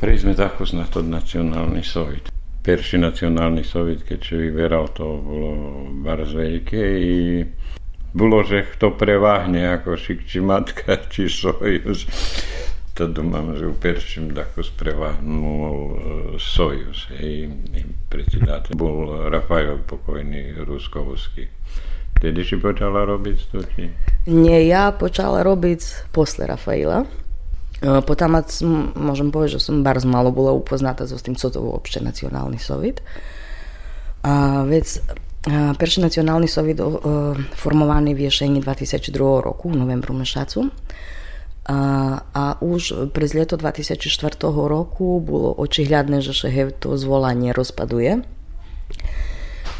Prvi 0.00 0.18
sme 0.18 0.34
tako 0.34 0.64
znať 0.64 0.96
od 0.96 1.06
nacionálny 1.06 1.84
sovit. 1.84 2.32
Perší 2.62 2.98
nacionálny 2.98 3.64
sovit, 3.64 4.02
keď 4.06 4.18
si 4.22 4.34
vyberal, 4.38 4.88
to 4.94 5.04
bolo 5.20 5.50
bardzo 6.00 6.38
veľké 6.40 6.82
i 7.02 7.44
bolo, 8.12 8.44
že 8.44 8.68
kto 8.76 8.96
preváhne, 8.96 9.72
ako 9.72 9.96
šik, 9.96 10.24
či 10.28 10.38
matka, 10.40 10.96
či 11.12 11.28
sojus 11.28 12.06
To 12.97 13.05
думам, 13.05 13.53
že 13.53 13.69
u 13.69 13.77
першим 13.77 14.33
tako 14.33 14.65
sprevahnul 14.65 15.75
e, 15.77 15.97
Sojus. 16.41 17.05
Hej. 17.13 17.53
I 17.77 17.85
Председатель 18.09 18.73
bol 18.73 19.29
Rafael 19.29 19.77
pokojný 19.85 20.65
Ruskovský. 20.65 21.45
Tedy 22.17 22.41
si 22.41 22.57
počala 22.57 23.05
robiť 23.05 23.37
stuči? 23.37 23.83
Nie, 24.25 24.65
ja 24.65 24.89
počala 24.89 25.45
robiť 25.45 26.09
posle 26.09 26.49
Rafaela. 26.49 27.05
E, 27.05 28.01
Потамаc 28.01 28.49
m, 28.65 28.89
môžem 28.97 29.29
povedať, 29.29 29.61
že 29.61 29.69
som 29.69 29.85
bardzo 29.85 30.09
malo 30.09 30.33
bola 30.33 30.49
upoznáta 30.49 31.05
so 31.05 31.21
s 31.21 31.25
tým, 31.25 31.37
co 31.37 31.53
to 31.53 31.61
uopšte 31.61 32.01
nacionálny 32.01 32.57
sovit. 32.57 33.05
A 34.25 34.65
vec, 34.65 34.97
a, 35.45 35.77
Perši 35.77 36.01
nacionálny 36.01 36.49
sovit 36.49 36.81
o, 36.81 36.89
o, 36.89 36.97
formovaný 37.53 38.17
v 38.17 38.25
ješení 38.25 38.57
2002 38.65 39.13
roku, 39.45 39.69
v 39.69 39.77
novembru 39.77 40.17
mešacu. 40.17 40.73
A, 41.62 41.78
a 42.34 42.44
už 42.58 43.14
prez 43.14 43.38
leto 43.38 43.54
2004 43.54 44.18
roku 44.50 45.22
bolo 45.22 45.54
očihľadné, 45.54 46.18
že 46.18 46.34
sa 46.34 46.50
to 46.74 46.98
zvolanie 46.98 47.54
rozpaduje. 47.54 48.26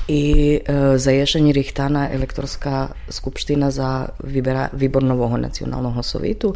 I 0.06 0.22
e, 0.58 0.98
za 0.98 1.10
ješení 1.10 1.50
richtana 1.50 2.10
elektorská 2.10 2.94
skupština 3.10 3.70
za 3.70 4.14
vybera, 4.22 4.70
výbor 4.74 5.02
nového 5.02 5.38
nacionálneho 5.38 6.02
sovitu. 6.02 6.54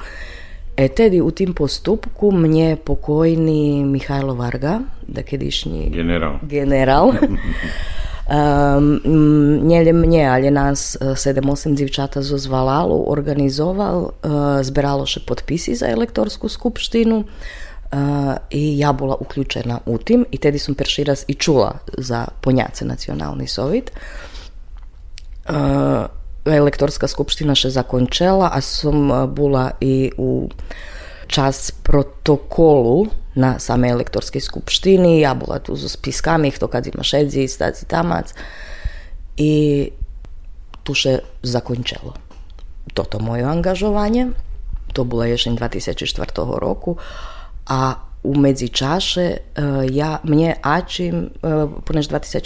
E 0.76 0.88
tedy 0.88 1.20
u 1.20 1.30
tim 1.30 1.54
postupku 1.54 2.32
mnje 2.32 2.76
pokojni 2.76 3.84
Mihajlo 3.84 4.34
Varga, 4.34 4.80
da 5.08 5.22
kedišnji 5.22 5.90
Generál. 5.90 6.38
general, 6.42 7.12
Mně 8.28 9.92
mně, 9.92 10.30
ali 10.30 10.50
nas 10.50 10.96
e, 11.00 11.14
7-8 11.14 11.74
djevčata 11.74 12.22
zo 12.22 12.38
Zvalalu 12.38 13.04
organizoval, 13.10 14.10
e, 14.22 14.64
zberaloše 14.64 15.20
potpisi 15.20 15.74
za 15.74 15.86
elektorsku 15.86 16.48
skupštinu 16.48 17.24
e, 17.24 17.96
i 18.50 18.78
ja 18.78 18.92
bila 18.92 19.16
uključena 19.20 19.80
u 19.86 19.98
tim 19.98 20.26
i 20.30 20.38
tedi 20.38 20.58
sam 20.58 20.74
prvi 20.74 21.04
raz 21.04 21.24
i 21.28 21.34
čula 21.34 21.72
za 21.98 22.26
Ponjace 22.40 22.84
nacionalni 22.84 23.46
sovjet. 23.46 23.90
Elektorska 26.44 27.06
skupština 27.06 27.54
še 27.54 27.70
zakončela, 27.70 28.50
a 28.52 28.60
sam 28.60 29.10
bila 29.34 29.70
i 29.80 30.10
u 30.18 30.48
čas 31.26 31.70
protokolu 31.70 33.06
na 33.36 33.58
samej 33.60 33.90
elektorskej 34.00 34.40
skupštini, 34.40 35.20
ja 35.20 35.36
bola 35.36 35.60
tu 35.60 35.76
so 35.76 35.88
spiskami, 35.88 36.50
kto 36.50 36.72
kad 36.72 36.86
ima 36.86 37.04
šedzi, 37.04 37.48
staci 37.48 37.84
tamac 37.84 38.32
i 39.36 39.52
tu 40.82 40.94
še 40.96 41.20
zakončilo. 41.44 42.16
Toto 42.96 43.20
moje 43.20 43.44
angažovanie, 43.44 44.32
to 44.96 45.04
bola 45.04 45.28
ješeň 45.28 45.60
2004 45.60 46.32
roku 46.56 46.96
a 47.68 48.06
u 48.26 48.34
medzičaše 48.34 49.26
e, 49.30 49.38
ja, 49.92 50.18
mne 50.24 50.58
Ačim 50.62 51.30
e, 51.30 51.50
ponež 51.86 52.10
24 52.10 52.42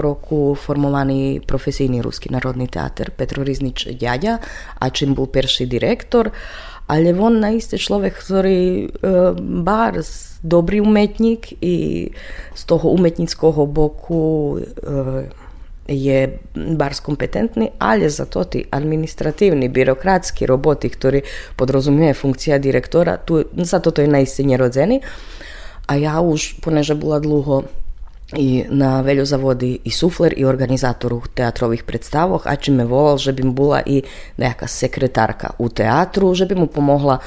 roku 0.00 0.58
formovaný 0.58 1.38
profesijný 1.46 2.02
Ruski 2.02 2.34
narodný 2.34 2.66
teater 2.66 3.14
Petro 3.14 3.46
Riznič 3.46 3.94
ďaďa, 3.94 4.42
Ačim 4.82 5.14
bol 5.14 5.30
perší 5.30 5.70
direktor, 5.70 6.34
ale 6.90 7.14
on 7.14 7.38
na 7.38 7.54
isté 7.54 7.78
človek, 7.78 8.18
ktorý 8.18 8.60
e, 8.82 8.86
bar 9.62 9.94
dobrý 10.42 10.82
umetník 10.82 11.62
i 11.62 12.10
z 12.56 12.62
toho 12.66 12.90
umetnického 12.90 13.62
boku 13.70 14.58
je 15.90 16.38
bars 16.54 17.02
kompetentný, 17.02 17.74
ale 17.82 18.06
za 18.06 18.26
to 18.30 18.46
tí 18.46 18.62
administratívni, 18.62 19.66
byrokratskí 19.66 20.46
roboti, 20.46 20.86
ktorí 20.86 21.26
podrozumie 21.58 22.14
funkcia 22.14 22.62
direktora, 22.62 23.18
tu, 23.18 23.42
za 23.58 23.82
toto 23.82 23.98
je 23.98 24.06
naiste 24.06 24.46
nerodzený. 24.46 25.02
A 25.90 25.98
ja 25.98 26.22
už, 26.22 26.62
poneže 26.62 26.94
bola 26.94 27.18
dlho 27.18 27.66
i 28.36 28.64
na 28.68 29.00
veljo 29.00 29.24
zavodi 29.24 29.78
i 29.84 29.90
sufler 29.90 30.34
i 30.36 30.44
organizatoru 30.44 31.22
teatrovih 31.34 31.82
predstavoh, 31.82 32.42
a 32.46 32.56
čime 32.56 32.84
volal, 32.84 33.18
že 33.18 33.32
bi 33.32 33.42
bila 33.42 33.82
i 33.86 34.02
neka 34.36 34.66
sekretarka 34.66 35.50
u 35.58 35.68
teatru, 35.68 36.34
že 36.34 36.46
bi 36.46 36.54
mu 36.54 36.66
pomogla 36.66 37.18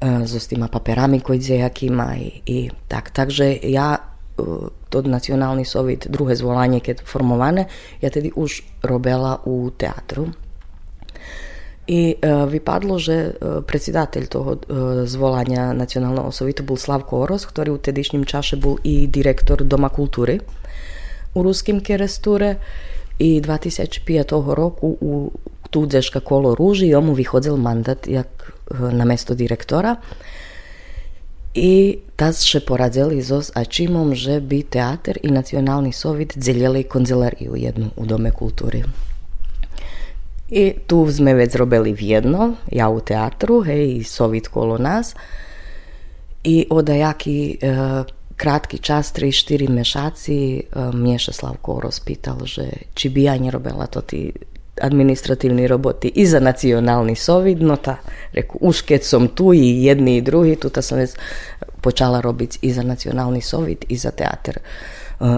e, 0.00 0.08
uh, 0.08 0.26
s 0.26 0.46
tima 0.48 0.68
paperami 0.68 1.20
koji 1.20 1.38
dzejak 1.38 1.82
ima 1.82 2.14
i, 2.16 2.30
i 2.46 2.70
tak. 2.88 3.10
Takže 3.10 3.58
ja 3.62 3.96
uh, 4.38 4.68
to 4.88 5.02
nacionalni 5.02 5.64
sovit 5.64 6.06
druge 6.08 6.34
zvolanje 6.34 6.80
kad 6.80 7.00
formovane, 7.04 7.66
ja 8.00 8.10
tedi 8.10 8.32
už 8.36 8.62
robela 8.82 9.38
u 9.44 9.70
teatru. 9.76 10.28
И 11.92 12.16
e, 12.16 12.46
vypadlo, 12.46 12.98
že 12.98 13.34
председатель 13.66 14.24
того 14.24 14.56
зволання 15.06 15.72
національного 15.72 16.32
совіту 16.32 16.62
був 16.62 16.78
Slavko 16.78 17.14
Орос, 17.14 17.48
який 17.56 17.74
у 17.74 17.78
тодішнім 17.78 18.24
часі 18.24 18.56
був 18.56 18.80
і 18.82 19.06
директор 19.06 19.64
Дома 19.64 19.88
культури 19.88 20.40
у 21.34 21.42
Руськім 21.42 21.80
Керестуре. 21.80 22.56
І 23.18 23.40
2005 23.40 24.32
roku 24.32 24.96
u 25.00 25.30
Tuđeška 25.70 26.20
kolo 26.20 26.54
ruži, 26.54 26.94
omu 26.94 27.14
vyhodil 27.14 27.56
mandat 27.56 28.08
jak 28.08 28.52
e, 28.70 28.94
na 28.94 29.04
mesto 29.04 29.34
direktora. 29.34 29.96
I 31.54 31.98
tas 32.16 32.44
še 32.44 32.60
poradili 32.60 33.22
zos 33.22 33.52
ačimom, 33.54 34.14
že 34.14 34.40
bi 34.40 34.62
teater 34.62 35.18
i 35.22 35.30
nacionalni 35.30 35.92
sovit 35.92 36.32
dzeljeli 36.38 36.84
konzelariju 36.84 37.56
jednu 37.56 37.90
u 37.96 38.06
Dome 38.06 38.30
kulturi. 38.30 38.84
I 40.52 40.84
tu 40.84 41.08
sme 41.08 41.32
vec 41.32 41.56
robili 41.56 41.96
v 41.96 42.12
jedno, 42.12 42.60
ja 42.68 42.92
u 42.92 43.00
teatru, 43.00 43.64
hej, 43.64 44.04
sovit 44.04 44.52
kolo 44.52 44.76
nás. 44.76 45.16
I 46.44 46.68
odajaký 46.68 47.56
e, 47.56 47.58
krátky 48.36 48.76
čas, 48.84 49.16
3-4 49.16 49.72
mešaci, 49.72 50.36
e, 50.36 50.62
Mieša 50.92 51.32
Slavko 51.32 51.80
rozpýtal, 51.80 52.44
že 52.44 52.92
či 52.92 53.08
by 53.08 53.32
ja 53.32 53.34
nerobila 53.40 53.88
to 53.88 54.04
tí 54.04 54.28
administratívni 54.76 55.64
roboty 55.64 56.12
i 56.12 56.28
za 56.28 56.40
nacionálny 56.40 57.16
sovit, 57.16 57.56
no 57.64 57.80
ta, 57.80 58.04
reku, 58.36 58.60
už 58.60 58.84
keď 58.84 59.00
som 59.08 59.32
tu 59.32 59.56
i 59.56 59.88
jedni 59.88 60.20
i 60.20 60.24
drugi, 60.24 60.60
tu 60.60 60.68
som 60.84 61.00
vec 61.00 61.16
počala 61.80 62.20
robiť 62.20 62.60
i 62.60 62.76
za 62.76 62.84
nacionálny 62.84 63.40
sovit, 63.40 63.88
i 63.88 63.96
za 63.96 64.12
teatr 64.12 64.60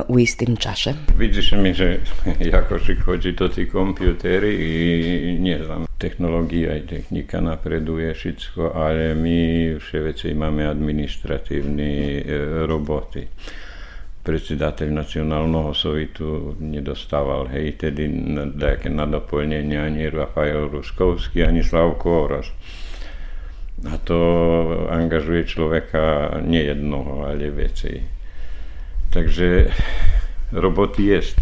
u 0.09 0.19
istim 0.19 0.57
čaše. 0.57 0.93
Vidiš 1.19 1.53
mi, 1.53 1.75
že 1.75 1.99
jakoši 2.55 2.95
chodí 2.95 3.37
to 3.37 3.49
ti 3.49 3.69
kompjutery 3.69 4.53
i 4.59 5.39
nie 5.41 5.65
znam, 5.65 5.87
technologija 5.99 6.77
i 6.77 6.87
tehnika 6.87 7.41
napreduje 7.41 8.15
všetko, 8.15 8.73
ale 8.75 9.15
my 9.15 9.77
vše 9.79 10.35
máme 10.35 10.67
administratívni 10.67 12.19
e, 12.19 12.23
roboty 12.67 13.27
predsjedatelj 14.25 14.91
nacionalnog 14.91 15.77
sovitu 15.77 16.57
nedostával, 16.57 17.45
hej, 17.53 17.77
tedy 17.77 18.09
nejaké 18.57 18.89
nadoplnenia 18.89 19.85
ani 19.85 20.09
Rafael 20.09 20.73
Ruskovský, 20.73 21.45
ani 21.45 21.61
Slavko 21.61 22.25
Oros. 22.25 22.49
A 23.85 24.01
to 24.01 24.17
angažuje 24.89 25.45
človeka 25.45 26.33
nie 26.41 26.65
jednoho, 26.65 27.29
ale 27.29 27.53
veci. 27.53 28.14
Takže 29.15 29.71
roboty 30.53 31.03
jest. 31.03 31.39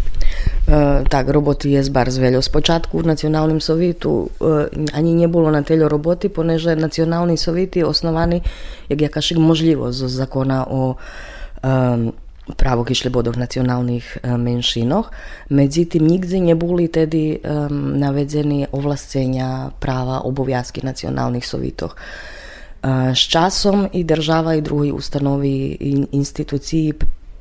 Uh, 0.63 1.03
tak, 1.09 1.27
roboty 1.29 1.75
je 1.75 1.81
bardzo 1.89 2.21
veľo. 2.21 2.39
Spočátku 2.39 3.01
v 3.01 3.09
Nacionálnym 3.09 3.59
sovitu 3.59 4.29
uh, 4.39 4.69
ani 4.93 5.11
nebolo 5.11 5.51
na 5.51 5.65
teľo 5.65 5.89
roboty, 5.89 6.29
poneže 6.29 6.77
Nacionálny 6.77 7.35
sovit 7.35 7.75
je 7.75 7.83
osnovaný 7.83 8.45
jak 8.87 8.99
jakašik 9.09 9.41
možlivosť 9.41 9.95
zo 9.97 10.07
zákona 10.07 10.69
o 10.71 10.95
um, 10.95 12.13
právo 12.55 12.83
k 12.83 12.95
bodoch 13.07 13.39
nacionálnych 13.39 14.23
menšinoch. 14.23 15.11
Medzi 15.51 15.87
tým 15.87 16.07
nikdy 16.07 16.53
neboli 16.53 16.87
tedy 16.87 17.39
um, 17.39 17.99
navedení 17.99 18.67
ovlastenia 18.71 19.71
práva 19.79 20.23
oboviazky 20.23 20.83
nacionálnych 20.83 21.43
sovitoch. 21.43 21.95
Uh, 21.95 23.15
s 23.15 23.23
časom 23.31 23.87
i 23.91 24.03
država 24.03 24.55
i 24.55 24.61
drugi 24.61 24.91
ustanovi 24.91 25.79
institúcií 26.11 26.91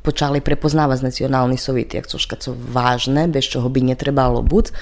počali 0.03 0.43
prepoznávať 0.43 1.07
nacionálny 1.07 1.57
sovit, 1.57 1.95
jak 1.95 2.11
což 2.11 2.27
sú 2.27 2.53
vážne, 2.59 3.31
bez 3.31 3.47
čoho 3.47 3.71
by 3.71 3.81
netrebalo 3.81 4.43
buď. 4.43 4.75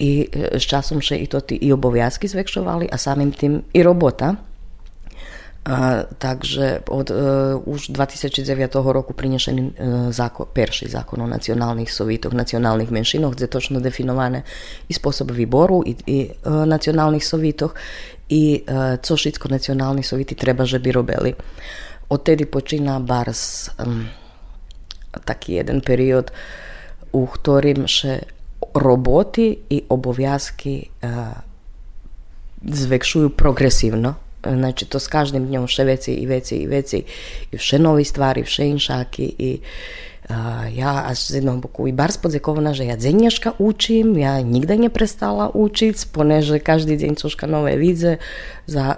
I 0.00 0.32
s 0.32 0.64
časom 0.64 1.04
še 1.04 1.20
i 1.20 1.28
to 1.28 1.44
tí 1.44 1.60
i 1.60 1.68
oboviazky 1.72 2.24
zväčšovali 2.24 2.88
a 2.88 2.96
samým 2.96 3.32
tým 3.36 3.64
i 3.72 3.80
robota. 3.84 4.36
A, 5.60 6.08
takže 6.08 6.88
od 6.88 7.12
uh, 7.12 7.60
už 7.68 7.92
2009 7.92 8.80
roku 8.80 9.12
prinešený 9.12 9.60
uh, 9.60 9.72
zákon, 10.08 10.48
perší 10.48 10.88
zákon 10.88 11.20
o 11.20 11.28
nacionálnych 11.28 11.92
sovitoch, 11.92 12.32
nacionálnych 12.32 12.88
menšinoch, 12.88 13.36
kde 13.36 13.44
točno 13.44 13.76
definované 13.76 14.40
i 14.88 14.96
spôsob 14.96 15.36
výboru 15.36 15.84
i, 15.84 15.92
i 16.08 16.18
uh, 16.32 16.64
nacionálnych 16.64 17.20
sovitoch 17.20 17.76
i 18.32 18.64
uh, 18.64 18.96
co 19.04 19.12
všetko 19.12 19.52
nacionálni 19.52 20.00
soviti 20.00 20.32
treba, 20.32 20.64
že 20.64 20.80
by 20.80 20.88
robili. 20.96 21.36
Uh, 22.10 22.18
odtedy 22.18 22.46
počína 22.46 22.98
bars 22.98 23.70
um, 23.78 24.10
taký 25.24 25.62
jeden 25.62 25.78
period, 25.80 26.34
u 27.14 27.26
ktorým 27.26 27.86
še 27.86 28.26
roboty 28.74 29.54
i 29.70 29.86
obowiązki 29.86 30.90
uh, 31.06 31.38
zväkšujú 32.66 33.30
progresívno. 33.38 34.18
Znači 34.40 34.88
to 34.88 34.96
s 34.96 35.08
každým 35.08 35.46
dňom 35.52 35.68
vše 35.68 35.84
veci 35.84 36.12
i 36.16 36.26
veci 36.26 36.64
i 36.64 36.66
veci 36.66 37.04
i 37.52 37.54
vše 37.56 37.78
novi 37.78 38.04
stvari, 38.04 38.42
vše 38.42 38.64
inšáky 38.72 39.26
i 39.38 39.50
Ja 40.74 41.04
až 41.04 41.18
z 41.18 41.30
jedného 41.30 41.58
boku 41.58 41.86
i 41.86 41.92
bar 41.92 42.12
spodziekowana, 42.12 42.74
że 42.74 42.84
ja 42.84 42.96
dzienniażka 42.96 43.52
uczym, 43.58 44.18
ja 44.18 44.40
nigdy 44.40 44.78
nie 44.78 44.90
przestała 44.90 45.48
uczyć, 45.48 45.96
ponieważ 46.12 46.52
każdy 46.64 46.96
dzień 46.96 47.14
troszkę 47.14 47.46
nowe 47.46 47.78
widzę, 47.78 48.16
za 48.66 48.96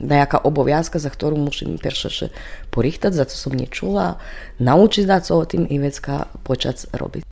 da 0.00 0.16
jaka 0.16 0.42
obowiązka, 0.42 0.98
za 0.98 1.10
którą 1.10 1.36
muszę 1.36 1.66
mi 1.66 1.78
pierwsze 1.78 2.10
za 3.14 3.24
co 3.24 3.36
som 3.36 3.54
nie 3.54 3.66
czuła, 3.66 4.14
nauczyć 4.60 5.06
o 5.34 5.46
tym 5.46 5.68
i 5.68 5.80
wiecka 5.80 6.26
poczać 6.44 6.86
robić. 6.92 7.24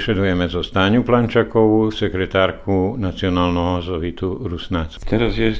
Vysvedujeme 0.00 0.48
zo 0.48 0.64
Stáňu 0.64 1.04
Plančakovú, 1.04 1.92
sekretárku 1.92 2.96
Nacionálneho 2.96 3.84
sovitu 3.84 4.32
Rusnac. 4.32 4.96
Teraz 5.04 5.36
je 5.36 5.52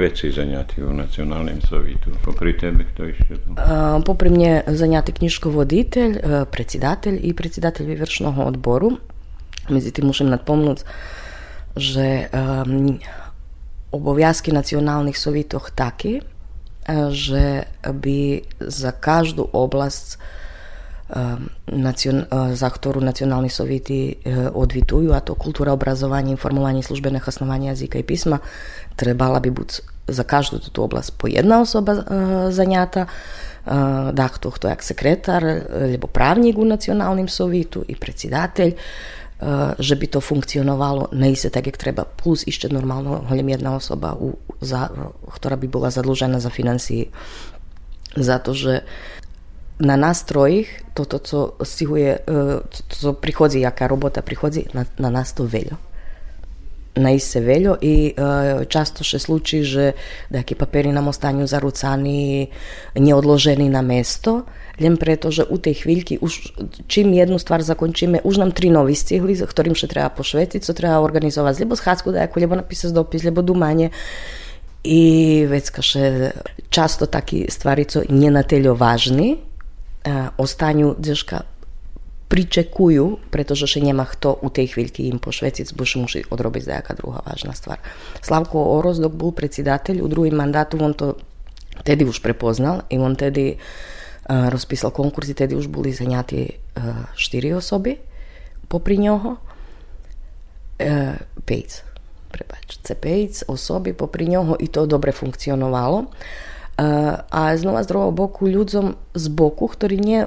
veci 0.00 0.32
zaňatí 0.32 0.80
u 0.80 0.96
Nacionálnym 0.96 1.60
sovitu. 1.60 2.08
Popri 2.24 2.56
tebe, 2.56 2.88
kto 2.88 3.12
ešte 3.12 3.36
tu? 3.36 3.52
Popri 4.08 4.32
mne 4.32 4.64
zaňatý 4.64 5.12
knižkovoditeľ, 5.12 6.08
predsjedatelj 6.48 7.20
i 7.20 7.36
predsjedatelj 7.36 7.92
vyvršného 7.92 8.40
odboru. 8.40 8.96
Međutim, 9.68 10.08
môžem 10.08 10.32
nadpomnúť, 10.32 10.88
že 11.76 12.32
um, 12.32 12.96
obowiązki 13.92 14.56
nacionalnych 14.56 15.20
sovitoch 15.20 15.68
takie, 15.68 16.24
že 17.12 17.68
by 17.84 18.40
za 18.56 18.96
každú 18.96 19.52
oblasť 19.52 20.40
za 22.32 22.68
ktorú 22.72 23.04
nacionálni 23.04 23.52
sovjeti 23.52 24.16
odvitujú, 24.52 25.12
a 25.12 25.20
to 25.20 25.36
kultúra, 25.36 25.76
obrazovanie, 25.76 26.32
informovanie, 26.32 26.80
službené 26.80 27.20
hasnovanie 27.20 27.76
jazyka 27.76 28.00
i 28.00 28.04
písma, 28.04 28.40
trebala 28.96 29.36
by 29.36 29.52
buď 29.52 29.68
za 30.08 30.24
každú 30.24 30.58
túto 30.58 30.88
oblasť 30.88 31.10
po 31.14 31.28
jedna 31.28 31.60
osoba 31.60 32.00
zaňata, 32.48 33.06
dakto 34.16 34.50
kto 34.50 34.72
jak 34.72 34.82
sekretar, 34.82 35.44
lebo 35.92 36.08
právnik 36.10 36.58
u 36.58 36.66
nacionálnym 36.66 37.28
sovitu 37.30 37.84
i 37.86 37.94
predsjedatelj, 37.94 38.74
že 39.78 39.94
by 39.98 40.06
to 40.06 40.18
funkcionovalo 40.22 41.12
neiste 41.12 41.50
tak, 41.50 41.66
jak 41.70 41.78
treba. 41.78 42.08
Plus 42.08 42.46
ešte 42.48 42.70
normálno 42.70 43.26
hoľem 43.26 43.54
jedna 43.54 43.74
osoba, 43.74 44.14
u, 44.14 44.38
za, 44.62 44.90
ktorá 45.28 45.58
by 45.58 45.66
bola 45.66 45.90
zadlžená 45.90 46.38
za 46.38 46.50
financie. 46.50 47.10
Za 48.12 48.38
to, 48.38 48.54
že 48.54 48.86
на 49.82 49.96
нас 49.96 50.22
троих, 50.22 50.68
тото 50.94 51.18
што 51.18 51.66
сигуе, 51.66 52.22
што 52.88 53.12
приходи 53.18 53.58
јака 53.58 53.90
работа 53.90 54.22
приходи, 54.22 54.68
на, 54.72 54.86
на 54.98 55.10
нас 55.10 55.34
то 55.34 55.42
велјо. 55.42 55.76
на 56.96 57.18
се 57.18 57.40
велјо 57.40 57.78
и 57.80 58.12
е, 58.12 58.64
часто 58.66 59.04
се 59.04 59.18
случи 59.18 59.62
же 59.62 59.92
даки 60.30 60.54
папери 60.54 60.92
нам 60.92 61.08
останју 61.08 61.46
заруцани, 61.46 62.50
неодложени 62.94 63.68
на 63.68 63.82
место, 63.82 64.44
лем 64.80 64.96
прето 64.96 65.30
же 65.30 65.42
у 65.42 65.56
теј 65.56 65.82
хвилки, 65.82 66.18
уж, 66.20 66.52
чим 66.88 67.12
едну 67.12 67.38
ствар 67.38 67.62
закончиме, 67.62 68.20
уж 68.24 68.36
нам 68.36 68.52
три 68.52 68.70
нови 68.70 68.94
стигли, 68.94 69.34
за 69.34 69.46
которим 69.46 69.74
ще 69.74 69.86
треба 69.86 70.10
пошветить, 70.10 70.64
со 70.64 70.74
треба 70.74 71.04
организовать 71.04 71.58
либо 71.60 71.74
схацку 71.74 72.10
дајаку, 72.10 72.40
либо 72.40 72.56
написать 72.56 72.92
допис, 72.92 73.24
либо 73.24 73.42
думање. 73.42 73.90
И 74.84 75.46
вецкаше 75.48 76.32
часто 76.68 77.06
таки 77.06 77.46
ствари 77.48 77.86
не 78.08 78.30
нателјо 78.30 78.74
важни, 78.74 79.38
ostanú 80.36 80.98
deška 80.98 81.46
pričekujú, 82.32 83.28
pretože 83.28 83.68
še 83.68 83.84
nemá 83.84 84.08
kto 84.08 84.40
u 84.40 84.48
tej 84.48 84.72
chvíľky 84.72 85.04
im 85.12 85.20
pošveciť, 85.20 85.76
bože 85.76 86.00
musí 86.00 86.24
odrobiť 86.24 86.64
nejaká 86.64 86.96
druhá 86.96 87.20
vážna 87.20 87.52
stvar. 87.52 87.76
Slavko 88.24 88.80
Orozdok 88.80 89.12
bol 89.12 89.36
predsedateľ, 89.36 90.00
u 90.00 90.08
druhým 90.08 90.32
mandátu 90.32 90.80
on 90.80 90.96
to 90.96 91.20
tedy 91.84 92.08
už 92.08 92.24
prepoznal 92.24 92.88
i 92.88 92.96
on 92.96 93.20
tedy 93.20 93.60
uh, 93.60 94.48
rozpísal 94.48 94.96
konkursy, 94.96 95.36
tedy 95.36 95.52
už 95.52 95.68
boli 95.68 95.92
zaňaté 95.92 96.56
uh, 96.56 97.04
štyri 97.20 97.52
osoby 97.52 98.00
popri 98.64 98.96
ňoho. 98.96 99.36
Uh, 100.80 101.20
Pejc, 101.44 101.84
prepač, 102.32 102.80
C5 102.80 103.44
osoby 103.44 103.92
popri 103.92 104.24
ňoho 104.32 104.56
i 104.56 104.72
to 104.72 104.88
dobre 104.88 105.12
funkcionovalo. 105.12 106.08
A 106.76 107.40
znova 107.56 107.84
z 107.84 107.88
druhého 107.92 108.12
boku 108.12 108.48
ľuďom 108.48 108.96
z 109.12 109.26
boku, 109.28 109.68
ktorí 109.68 110.00
nie 110.00 110.24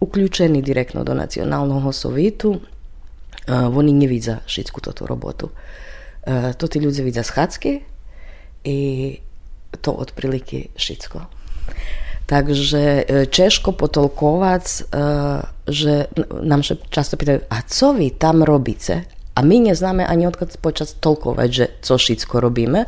uključení 0.00 0.62
direktno 0.62 1.04
do 1.04 1.12
nacionalnog 1.12 1.92
sovitu, 1.92 2.62
oni 3.50 3.92
nevidia 3.92 4.40
všetku 4.46 4.80
toto 4.80 5.04
robotu. 5.04 5.50
To 6.30 6.64
ti 6.70 6.78
ľudia 6.78 7.02
vidia 7.02 7.26
z 7.26 7.30
Hacky 7.34 7.72
i 8.64 8.78
to 9.80 9.90
otprilike 9.92 10.70
všetko. 10.78 11.18
Takže 12.30 12.82
češko 13.26 13.74
potolkovac, 13.74 14.66
že 15.66 15.94
nám 16.30 16.62
še 16.62 16.78
často 16.86 17.18
pýtajú, 17.18 17.50
a 17.50 17.58
co 17.66 17.86
vy 17.98 18.14
tam 18.14 18.46
robíte? 18.46 19.02
A 19.40 19.42
my 19.42 19.72
neznáme 19.72 20.04
ani 20.04 20.28
odkąd 20.28 20.60
počas 20.60 20.92
tolkovať, 21.00 21.48
že 21.48 21.64
co 21.80 21.96
všetko 21.96 22.44
robíme. 22.44 22.84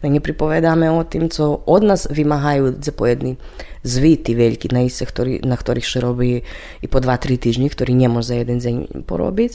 Tak 0.00 0.08
nepripovedáme 0.08 0.88
o 0.88 1.04
tým, 1.04 1.28
co 1.28 1.60
od 1.60 1.82
nás 1.84 2.08
vymáhajú 2.08 2.80
zapojední 2.80 3.36
zvíty 3.84 4.32
veľký 4.32 4.72
na 4.72 4.88
ise, 4.88 5.04
ktorý, 5.04 5.44
na 5.44 5.60
ktorých 5.60 5.84
še 5.84 6.00
robí 6.00 6.40
i 6.80 6.86
po 6.88 7.04
2-3 7.04 7.36
týždni, 7.36 7.68
ktorý 7.68 7.92
nemôže 7.92 8.32
za 8.32 8.40
jeden 8.40 8.64
deň 8.64 9.04
porobiť. 9.04 9.52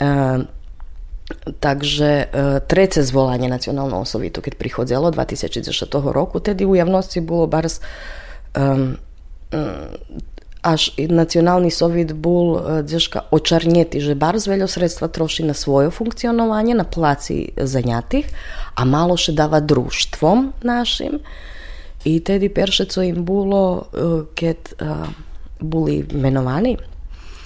Uh, 0.00 0.48
takže 1.60 2.32
uh, 2.32 2.64
trece 2.64 3.04
zvolanie 3.04 3.52
nacionálneho 3.52 4.08
sovitu, 4.08 4.40
keď 4.40 4.56
prichodzelo 4.56 5.12
2010 5.12 5.68
roku, 6.16 6.40
tedy 6.40 6.64
u 6.64 6.72
javnosti 6.72 7.20
bolo 7.20 7.44
bars 7.44 7.84
um, 8.56 8.96
až 10.62 10.94
nacionálny 10.94 11.74
sovjet 11.74 12.14
bol 12.14 12.62
deška 12.86 13.26
očarnjetý, 13.34 13.98
že 13.98 14.14
bardzo 14.14 14.54
veľa 14.54 14.70
sredstva 14.70 15.10
troši 15.10 15.42
na 15.42 15.58
svoje 15.58 15.90
funkcionovanie, 15.90 16.78
na 16.78 16.86
placi 16.86 17.50
zaňatých 17.58 18.30
a 18.78 18.86
malo 18.86 19.18
še 19.18 19.34
dáva 19.34 19.58
družstvom 19.58 20.62
našim. 20.62 21.18
I 22.06 22.22
tedy 22.22 22.46
perše, 22.46 22.86
co 22.86 23.02
im 23.02 23.26
bolo, 23.26 23.90
keď 24.38 24.78
boli 25.58 26.06
menovaní, 26.14 26.78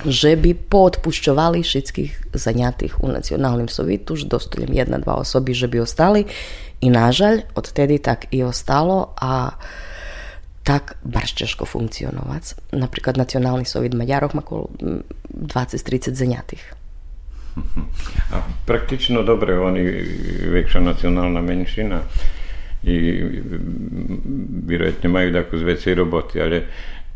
že 0.05 0.37
by 0.37 0.69
poodpušťovali 0.69 1.65
všetkých 1.65 2.37
zaňatých 2.37 3.01
u 3.01 3.09
nacionálnym 3.09 3.73
sovjetu, 3.73 4.13
už 4.17 4.29
dostali 4.29 4.69
jedna, 4.69 5.01
dva 5.01 5.25
osoby, 5.25 5.57
že 5.57 5.73
by 5.73 5.89
ostali. 5.89 6.29
I 6.85 6.93
nažaľ, 6.93 7.49
odtedy 7.57 7.97
tak 7.97 8.29
i 8.29 8.45
ostalo 8.45 9.17
a 9.17 9.57
tak 10.67 10.99
baš 11.07 11.39
ťažko 11.39 11.63
funkcionovať. 11.63 12.75
Napríklad 12.75 13.15
Nacionálny 13.15 13.63
soviet 13.63 13.95
Maďarov 13.95 14.35
má 14.35 14.43
okolo 14.43 14.75
20-30 15.31 16.11
zaňatých. 16.11 16.65
A 18.35 18.43
praktično 18.67 19.23
dobre, 19.23 19.55
oni 19.55 19.81
väčšia 20.51 20.83
nacionálna 20.83 21.41
menšina 21.41 22.03
i 22.83 22.97
vjerojatno 24.67 25.09
majú 25.09 25.29
takú 25.33 25.55
z 25.57 25.65
veci 25.65 25.89
roboty, 25.95 26.37
ale 26.43 26.59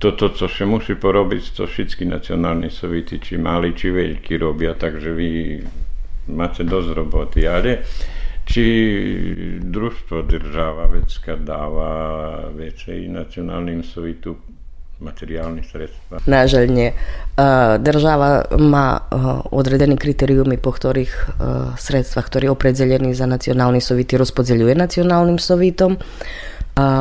toto, 0.00 0.32
co 0.32 0.48
še 0.48 0.64
musí 0.64 0.96
porobiť, 0.96 1.60
to 1.60 1.68
všetky 1.68 2.08
nacionálni 2.08 2.72
soviti, 2.72 3.20
či 3.20 3.36
mali, 3.36 3.76
či 3.76 3.92
veľkí 3.92 4.40
robia, 4.40 4.72
takže 4.72 5.10
vy 5.12 5.30
máte 6.32 6.64
dosť 6.64 6.90
roboty, 6.96 7.44
ale 7.44 7.84
či 8.50 8.66
družstvo 9.62 10.26
država 10.26 10.90
vecka 10.90 11.38
dáva 11.38 11.92
vecej 12.50 13.06
nacionálnym 13.06 13.86
sovitu 13.86 14.34
materiálne 14.98 15.62
sredstva? 15.62 16.20
Nažaľne. 16.26 16.92
Država 17.80 18.50
má 18.58 19.06
odredené 19.54 19.94
kritériumy, 19.94 20.58
po 20.58 20.74
ktorých 20.74 21.40
sredstva, 21.78 22.20
ktoré 22.26 22.50
je 22.50 22.54
opredelený 22.58 23.14
za 23.14 23.30
nacionálny 23.30 23.78
sovity, 23.78 24.18
rozpodeľuje 24.18 24.74
nacionálnym 24.76 25.38
sovitom 25.38 25.96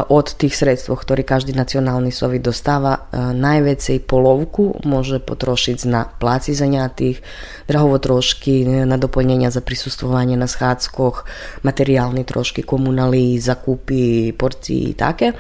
od 0.10 0.28
tých 0.36 0.60
sredstv, 0.60 0.92
ktoré 0.92 1.24
každý 1.24 1.56
nacionálny 1.56 2.12
sovit 2.12 2.44
dostáva, 2.44 3.08
najväcej 3.16 4.04
polovku 4.04 4.76
môže 4.84 5.24
potrošiť 5.24 5.80
na 5.88 6.04
pláci 6.04 6.52
zaňatých, 6.52 7.24
drahovo 7.70 7.96
trošky 7.96 8.68
na 8.84 9.00
doplnenia 9.00 9.48
za 9.54 9.64
prisustvovanie 9.64 10.36
na 10.36 10.52
schádzkoch, 10.52 11.24
materiálne 11.64 12.28
trošky, 12.28 12.66
komunálí, 12.66 13.40
zakupy, 13.40 14.36
porcii 14.36 15.00
také. 15.00 15.32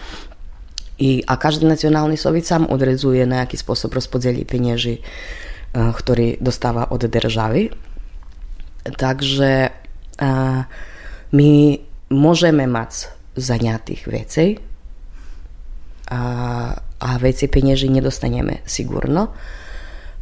I, 1.00 1.20
a 1.28 1.36
každý 1.36 1.68
nacionálny 1.68 2.16
sovit 2.16 2.48
sám 2.48 2.72
odrezuje 2.72 3.28
na 3.28 3.44
aký 3.44 3.60
spôsob 3.60 3.92
rozpodelí 3.92 4.48
penieži, 4.48 5.04
ktorý 5.76 6.40
dostáva 6.40 6.88
od 6.96 7.04
državy. 7.04 7.76
Takže 8.88 9.52
my 11.36 11.52
môžeme 12.08 12.66
mať 12.68 13.19
zaňatých 13.40 14.02
vecej 14.06 14.50
a, 16.10 16.22
a 16.80 17.10
veci 17.22 17.48
penieži 17.48 17.88
nedostaneme 17.90 18.62
sigurno. 18.66 19.34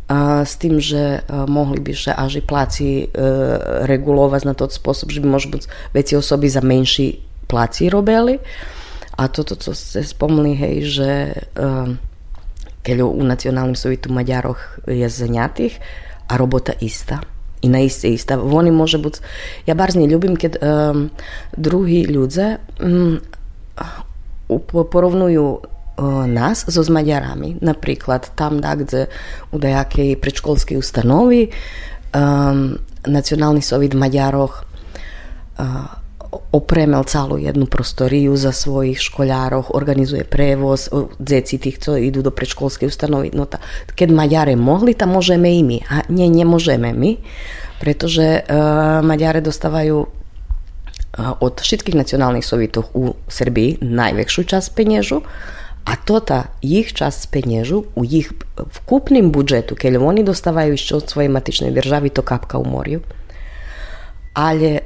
A 0.08 0.48
s 0.48 0.56
tým, 0.56 0.80
že 0.80 1.28
mohli 1.52 1.84
by 1.84 1.92
sa 1.92 2.16
až 2.16 2.40
i 2.40 2.44
pláci 2.44 2.88
e, 3.04 3.06
regulovať 3.84 4.42
na 4.48 4.56
to 4.56 4.72
spôsob, 4.72 5.12
že 5.12 5.20
by 5.20 5.28
možno 5.28 5.60
veci 5.92 6.16
osoby 6.16 6.48
za 6.48 6.64
menší 6.64 7.20
pláci 7.44 7.92
robili. 7.92 8.40
A 9.20 9.28
toto, 9.28 9.60
co 9.60 9.76
ste 9.76 10.08
spomli, 10.08 10.56
hej, 10.56 10.76
že 10.88 11.12
e, 11.36 11.36
keď 12.88 13.04
u 13.04 13.20
nacionálnym 13.20 13.76
sovitu 13.76 14.08
Maďaroch 14.08 14.88
je 14.88 15.04
zaňatých 15.04 15.76
a 16.32 16.40
robota 16.40 16.72
istá 16.80 17.20
i 17.63 17.71
na 17.71 17.81
isté 17.87 18.11
istá. 18.11 18.37
Oni 18.39 18.75
môže 18.75 18.99
byť... 18.99 19.15
Ja 19.71 19.79
bardzo 19.79 20.03
nie 20.03 20.11
ľubím, 20.11 20.35
keď 20.35 20.53
um, 20.59 21.15
druhí 21.55 22.03
ľudia 22.11 22.59
um, 22.83 23.23
porovnujú 24.67 25.73
нас 26.27 26.65
so 26.67 26.83
s 26.83 26.91
Maďarami. 26.91 27.61
Napríklad 27.61 28.35
tam, 28.35 28.59
da, 28.59 28.75
kde 28.75 29.13
u 29.53 29.57
dajakej 29.61 30.19
predškolskej 30.19 30.81
ustanovi 30.81 31.53
um, 32.17 32.81
nacionálny 33.07 33.61
sovit 33.61 33.93
v 33.95 34.01
Maďaroch 34.01 34.65
uh, 34.65 36.03
opremel 36.52 37.04
celú 37.08 37.40
jednu 37.40 37.68
prostoriju 37.68 38.36
za 38.36 38.52
svojich 38.52 39.00
školároch, 39.00 39.76
organizuje 39.76 40.24
prevoz, 40.28 40.92
deci 41.20 41.60
tých, 41.60 41.80
co 41.80 41.96
idú 41.96 42.24
do 42.24 42.32
predškolskej 42.32 42.88
ustanovy. 42.88 43.32
No 43.36 43.48
ta, 43.48 43.60
keď 43.96 44.10
Maďare 44.12 44.56
mohli, 44.56 44.96
tam 44.96 45.16
môžeme 45.16 45.52
i 45.52 45.62
my. 45.64 45.78
A 45.88 45.96
nie, 46.12 46.28
nemôžeme 46.28 46.92
my, 46.92 47.20
pretože 47.80 48.44
uh, 48.44 49.00
Maďare 49.04 49.40
dostávajú 49.44 49.98
uh, 50.04 50.08
od 51.40 51.60
všetkých 51.60 51.96
nacionálnych 51.96 52.46
sovitov 52.46 52.92
u 52.92 53.16
Srbii 53.28 53.84
najväčšiu 53.84 54.42
časť 54.48 54.68
peniežu 54.76 55.24
a 55.88 55.94
tota 55.96 56.52
ich 56.60 56.92
časť 56.92 57.32
peniežu 57.32 57.88
u 57.96 58.02
ich 58.04 58.36
vkupným 58.84 59.32
budžetu, 59.32 59.80
keď 59.80 60.04
oni 60.04 60.28
dostávajú 60.28 60.76
ešte 60.76 61.00
od 61.00 61.06
svojej 61.08 61.32
matičnej 61.32 61.72
državy, 61.72 62.12
to 62.12 62.24
kapka 62.28 62.60
u 62.60 62.68
morju 62.68 63.00
ale 64.38 64.70
e, 64.70 64.82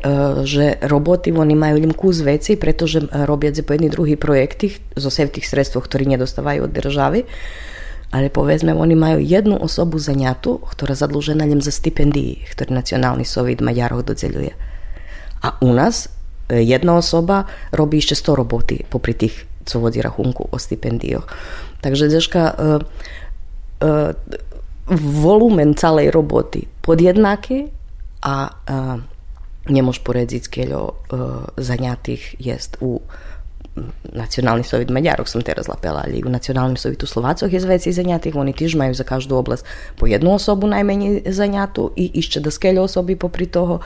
že 0.48 0.80
roboty, 0.88 1.36
oni 1.36 1.60
majú 1.60 1.76
im 1.84 1.92
kus 1.92 2.24
veci, 2.24 2.56
pretože 2.56 3.04
e, 3.04 3.28
robia 3.28 3.52
za 3.52 3.68
po 3.68 3.76
jedni 3.76 3.92
drugi 3.92 4.16
projekti, 4.16 4.80
zo 4.96 5.12
sve 5.12 5.28
tih 5.28 5.44
sredstva, 5.44 5.84
ktoré 5.84 6.08
nedostávajú 6.08 6.64
od 6.64 6.72
državy, 6.72 7.28
ale 8.16 8.32
povedzme, 8.32 8.72
oni 8.72 8.96
majú 8.96 9.20
jednu 9.20 9.60
osobu 9.60 10.00
zaňatú, 10.00 10.64
ktorá 10.72 10.96
zadlžená 10.96 11.52
im 11.52 11.60
za 11.60 11.76
stipendii, 11.76 12.48
ktoré 12.48 12.72
Nacionálny 12.72 13.28
soviet 13.28 13.60
Maďarov 13.60 14.08
dodeľuje. 14.08 14.56
A 15.44 15.60
u 15.60 15.76
nás 15.76 16.08
e, 16.48 16.64
jedna 16.64 16.96
osoba 16.96 17.52
robí 17.76 18.00
ešte 18.00 18.16
100 18.16 18.40
roboty 18.40 18.76
popri 18.88 19.20
tých, 19.20 19.36
co 19.68 19.84
vodí 19.84 20.00
rachunku 20.00 20.48
o 20.48 20.56
stipendioch. 20.56 21.28
Takže 21.84 22.08
dneška 22.08 22.42
uh, 22.42 22.82
uh, 23.84 24.14
volumen 25.22 25.78
celej 25.78 26.10
roboty 26.14 26.66
podjednaký 26.82 27.70
a 28.22 28.54
uh, 28.54 29.11
nie 29.70 29.82
mož 29.86 30.02
poredziť, 30.02 30.50
keľo 30.50 30.82
uh, 30.90 31.54
zaňatých 31.58 32.42
jest 32.42 32.78
u 32.82 33.02
nacionalni 34.14 34.64
sovit 34.64 34.90
Mađarog 34.90 35.30
sam 35.30 35.42
te 35.42 35.54
razlapela, 35.54 36.04
ali 36.08 36.24
u 36.26 36.30
nacionalnim 36.30 36.78
sovitu 36.78 37.08
Slovacoh 37.08 37.54
je 37.54 37.60
zveci 37.60 37.94
zanjatih, 37.94 38.36
oni 38.36 38.54
tižmaju 38.54 38.94
za 38.94 39.04
každu 39.04 39.36
oblast 39.36 39.66
po 39.96 40.08
jednu 40.08 40.34
osobu 40.34 40.68
najmenji 40.68 41.22
zanjatu 41.26 41.92
i 41.96 42.12
išće 42.14 42.40
da 42.40 42.52
skelju 42.52 42.82
osobi 42.82 43.16
popri 43.16 43.46
toho, 43.46 43.80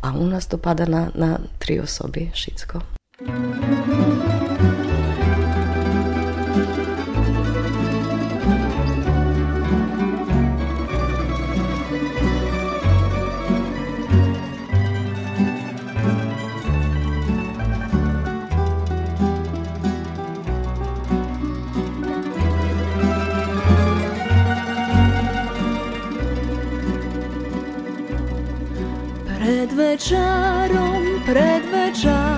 a 0.00 0.12
u 0.12 0.26
nas 0.26 0.46
to 0.46 0.58
pada 0.58 0.86
na, 0.86 1.10
na 1.14 1.38
tri 1.58 1.80
osobi 1.80 2.30
šitsko. 2.34 2.80
Pred 29.60 29.76
večerom, 29.76 31.20
pred 31.28 31.60
večerom. 31.68 32.29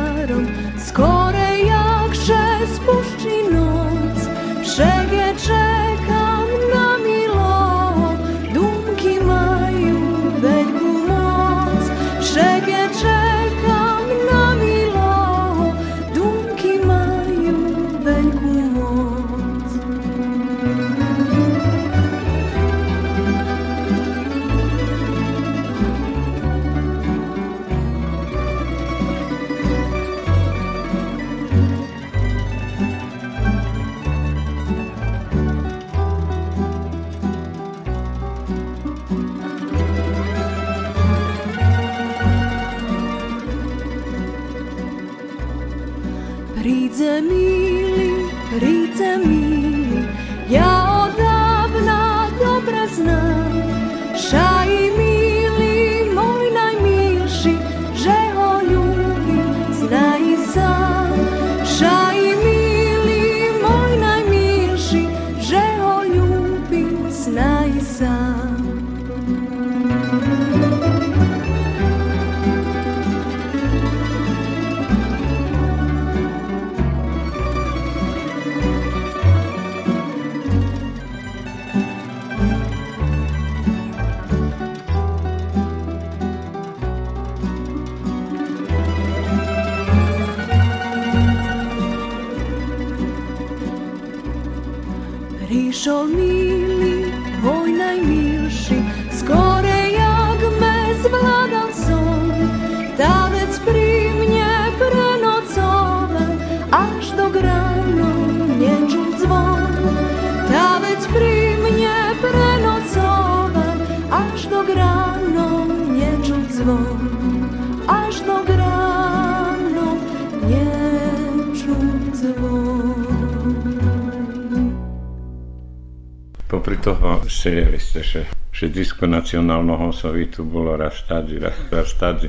Popri 126.53 126.77
toho 126.77 127.25
sedeli 127.33 127.81
ste, 127.81 128.05
že 128.05 128.29
všetko 128.53 129.09
nacionálneho 129.09 129.89
sovitu 129.89 130.45
bolo 130.45 130.77
Rastadzi, 130.77 131.41
Rastadzi. 131.73 132.29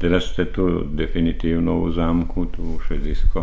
Teraz 0.00 0.32
ste 0.32 0.48
tu 0.48 0.88
definitívno 0.88 1.84
zámku, 1.92 2.48
tu 2.48 2.80
všetko. 2.80 3.38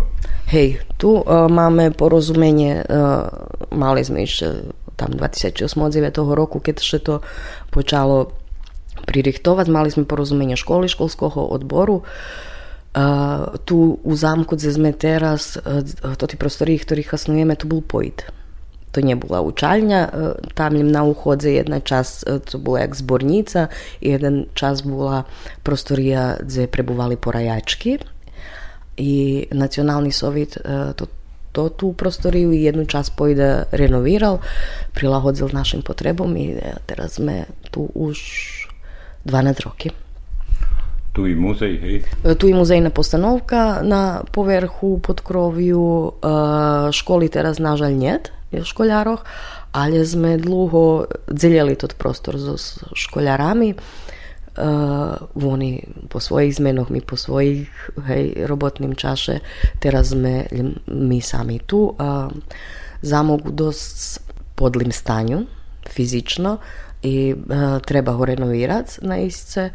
Hej, 0.50 0.82
tu 0.98 1.22
uh, 1.22 1.46
máme 1.46 1.94
porozumenie, 1.94 2.82
uh, 2.82 3.30
mali 3.70 4.02
sme 4.02 4.26
ešte 4.26 4.74
tam 4.98 5.14
28. 5.14 5.70
9. 5.70 6.10
roku, 6.34 6.66
keď 6.66 6.82
ešte 6.82 7.00
to 7.14 7.16
počalo 7.70 8.34
pririchtovať, 9.06 9.70
mali 9.70 9.94
sme 9.94 10.10
porozumenie 10.10 10.58
školy, 10.58 10.90
školského 10.90 11.46
odboru. 11.46 12.02
Uh, 12.98 13.54
tu 13.70 14.02
u 14.02 14.14
zámku, 14.18 14.58
kde 14.58 14.74
sme 14.74 14.98
teraz, 14.98 15.62
uh, 15.62 15.86
to 16.18 16.26
tí 16.26 16.42
prostory, 16.42 16.82
ktorých 16.82 17.14
hasnujeme, 17.14 17.54
to 17.54 17.70
bol 17.70 17.86
pojit. 17.86 18.26
To 18.98 19.06
nebola 19.06 19.46
učalňa, 19.46 20.02
tam 20.58 20.74
na 20.74 21.06
uchodze 21.06 21.54
jedna 21.54 21.78
časť, 21.86 22.42
to 22.50 22.58
bola 22.58 22.90
jak 22.90 22.98
zbornica, 22.98 23.70
jeden 24.02 24.50
čas 24.58 24.82
bola 24.82 25.30
prostorija 25.62 26.42
kde 26.42 26.66
prebuvali 26.66 27.14
porajačky 27.14 28.02
i 28.98 29.46
nacionálny 29.54 30.10
sovjet 30.10 30.58
to, 30.98 31.06
to 31.54 31.70
tú 31.70 31.94
prostoriju 31.94 32.50
i 32.58 32.66
jednu 32.66 32.90
časť 32.90 33.14
pojde 33.14 33.70
renoviral, 33.70 34.42
prilagodzil 34.98 35.54
našim 35.54 35.86
potrebom 35.86 36.34
i 36.34 36.58
teraz 36.90 37.22
sme 37.22 37.46
tu 37.70 37.86
už 37.94 38.18
12 39.30 39.62
roky. 39.70 39.94
Tu 41.14 41.30
i 41.30 41.38
muzej, 41.38 41.74
hej? 41.78 41.96
Tu 42.38 42.50
i 42.50 42.54
muzejna 42.58 42.90
postanovka 42.90 43.86
na 43.86 44.26
poverhu 44.34 45.02
pod 45.02 45.22
krovju 45.22 46.18
školi 46.90 47.30
teraz 47.30 47.62
nažalj 47.62 47.94
njet 47.94 48.37
školjaroh, 48.64 49.20
ali 49.72 50.06
sme 50.06 50.38
dlho 50.38 51.06
dzeljeli 51.28 51.76
tot 51.76 51.98
prostor 51.98 52.40
so 52.40 52.58
školjarami. 52.96 53.70
Eh, 53.70 54.64
uh, 54.64 55.46
oni 55.54 55.84
po 56.10 56.20
svojih 56.20 56.56
zmenoh, 56.56 56.90
mi 56.90 57.02
po 57.02 57.16
svojih 57.18 57.70
hej, 58.08 58.34
robotnim 58.48 58.96
čaše, 58.96 59.40
teraz 59.80 60.08
sme 60.18 60.48
mi 60.88 61.22
sami 61.22 61.60
tu. 61.60 61.94
Uh, 61.94 62.32
zamogu 63.02 63.52
dost 63.52 64.20
podlim 64.56 64.92
stanju, 64.92 65.46
fizično, 65.90 66.58
i 67.04 67.36
uh, 67.38 67.82
treba 67.86 68.12
ho 68.12 68.26
renovirati 68.26 68.98
na 69.02 69.18
isce. 69.18 69.70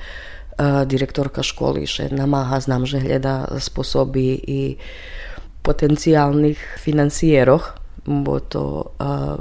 Uh, 0.52 0.82
direktorka 0.84 1.42
školiše 1.42 2.08
namaha, 2.10 2.60
znam 2.60 2.86
že 2.86 3.00
gleda 3.00 3.46
sposobi 3.58 4.34
i 4.46 4.76
potencijalnih 5.62 6.76
financijeroh 6.78 7.81
bo 8.06 8.40
to 8.40 8.94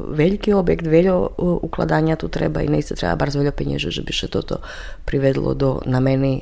veliki 0.07 0.53
objekt, 0.53 0.87
veljo 0.87 1.29
ukladanja 1.37 2.15
tu 2.15 2.27
treba 2.27 2.61
i 2.61 2.67
ne 2.67 2.81
se 2.81 2.95
treba 2.95 3.15
bar 3.15 3.31
zvoljo 3.31 3.51
penježe, 3.51 3.91
že 3.91 4.01
bi 4.01 4.13
še 4.13 4.27
toto 4.27 4.61
privedlo 5.05 5.53
do 5.53 5.79
na 5.85 5.99
meni 5.99 6.41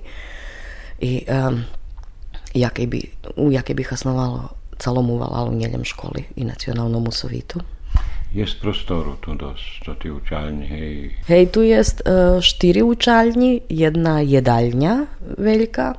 i 0.99 1.23
um, 1.31 1.63
jaké 2.53 2.87
by, 2.87 3.01
u 3.37 3.51
jaké 3.51 3.73
bych 3.73 3.91
osnovalo 3.91 4.49
celom 4.79 5.09
uvalalo 5.09 5.53
njeljem 5.53 5.83
školi 5.83 6.23
i 6.35 6.43
nacionalnom 6.43 7.07
usovitu. 7.07 7.59
Jest 8.33 8.61
prostoru 8.61 9.15
tu 9.21 9.33
dost, 9.35 9.81
to 9.85 9.93
ti 9.93 10.11
učalnji, 10.11 10.67
hej. 10.67 11.15
Hej, 11.27 11.47
tu 11.51 11.61
jest 11.61 12.01
uh, 12.05 12.41
štiri 12.41 12.83
učalnji, 12.83 13.61
jedna 13.69 14.19
jedalnja 14.19 15.05
velika 15.37 15.93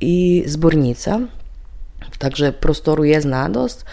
i 0.00 0.44
zbornica, 0.46 1.20
takže 2.18 2.52
prostoru 2.52 3.04
je 3.04 3.20
znadosť 3.20 3.84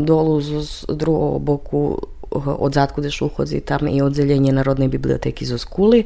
dolu 0.00 0.40
z 0.40 0.84
druhého 0.88 1.38
boku 1.38 1.98
od 2.34 2.74
zátku, 2.74 3.00
kde 3.00 3.60
tam 3.60 3.88
i 3.88 4.02
oddelenie 4.02 4.52
Narodnej 4.52 4.88
biblioteki 4.88 5.46
zo 5.46 5.58
Skuli 5.58 6.04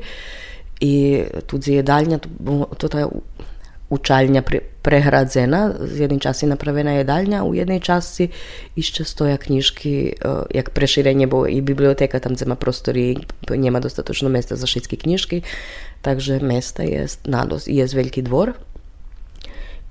i 0.80 1.24
tu 1.46 1.56
je 1.64 1.82
daljnja, 1.82 2.18
to 2.78 2.98
je 2.98 3.06
učaljnja 3.88 4.42
pre, 4.44 4.60
prehradzena, 4.84 5.72
z 5.80 6.04
jednej 6.04 6.20
časti 6.20 6.46
napravena 6.46 6.92
je 6.92 7.04
daljnja, 7.04 7.44
u 7.44 7.54
jednej 7.54 7.80
časti 7.80 8.28
išće 8.76 9.04
stoja 9.04 9.36
knjižki, 9.36 10.12
jak 10.54 10.70
preširenje, 10.70 11.26
bo 11.26 11.46
i 11.48 11.60
biblioteka 11.60 12.20
tam 12.20 12.36
zema 12.36 12.54
prostori, 12.54 13.16
nema 13.48 13.80
dostatočno 13.80 14.28
mesta 14.28 14.56
za 14.56 14.66
všetky 14.66 14.96
knjižky, 14.96 15.42
takže 16.02 16.40
mesta 16.40 16.82
je 16.84 17.08
nados, 17.24 17.66
je 17.66 17.80
veľký 17.80 18.22
dvor, 18.28 18.52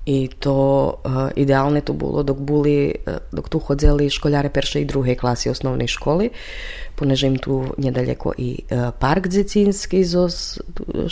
i 0.08 0.32
to 0.32 0.56
uh, 1.04 1.28
ideálne 1.36 1.84
tu 1.84 1.92
bolo, 1.92 2.24
dok, 2.24 2.40
boli, 2.40 2.96
uh, 2.96 3.20
dok 3.28 3.52
tu 3.52 3.60
chodzeli 3.60 4.08
školjare 4.08 4.48
peršej 4.48 4.82
i 4.82 4.88
druhej 4.88 5.16
klasy 5.20 5.52
osnovnej 5.52 5.84
školy, 5.84 6.32
poneže 6.96 7.28
im 7.28 7.36
tu 7.36 7.68
nedaleko 7.76 8.32
i 8.32 8.64
uh, 8.72 8.88
park 8.96 9.28
dzecinski 9.28 10.00
so 10.08 10.32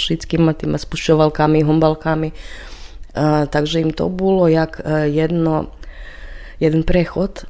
všetkými 0.01 0.57
tými 0.57 0.81
spušťovalkami, 0.81 1.61
hombalkami. 1.61 2.31
Takže 3.49 3.81
im 3.81 3.97
to 3.97 4.13
bolo 4.13 4.45
jak 4.45 4.77
jedno, 5.09 5.73
jeden 6.61 6.85
prechod 6.85 7.49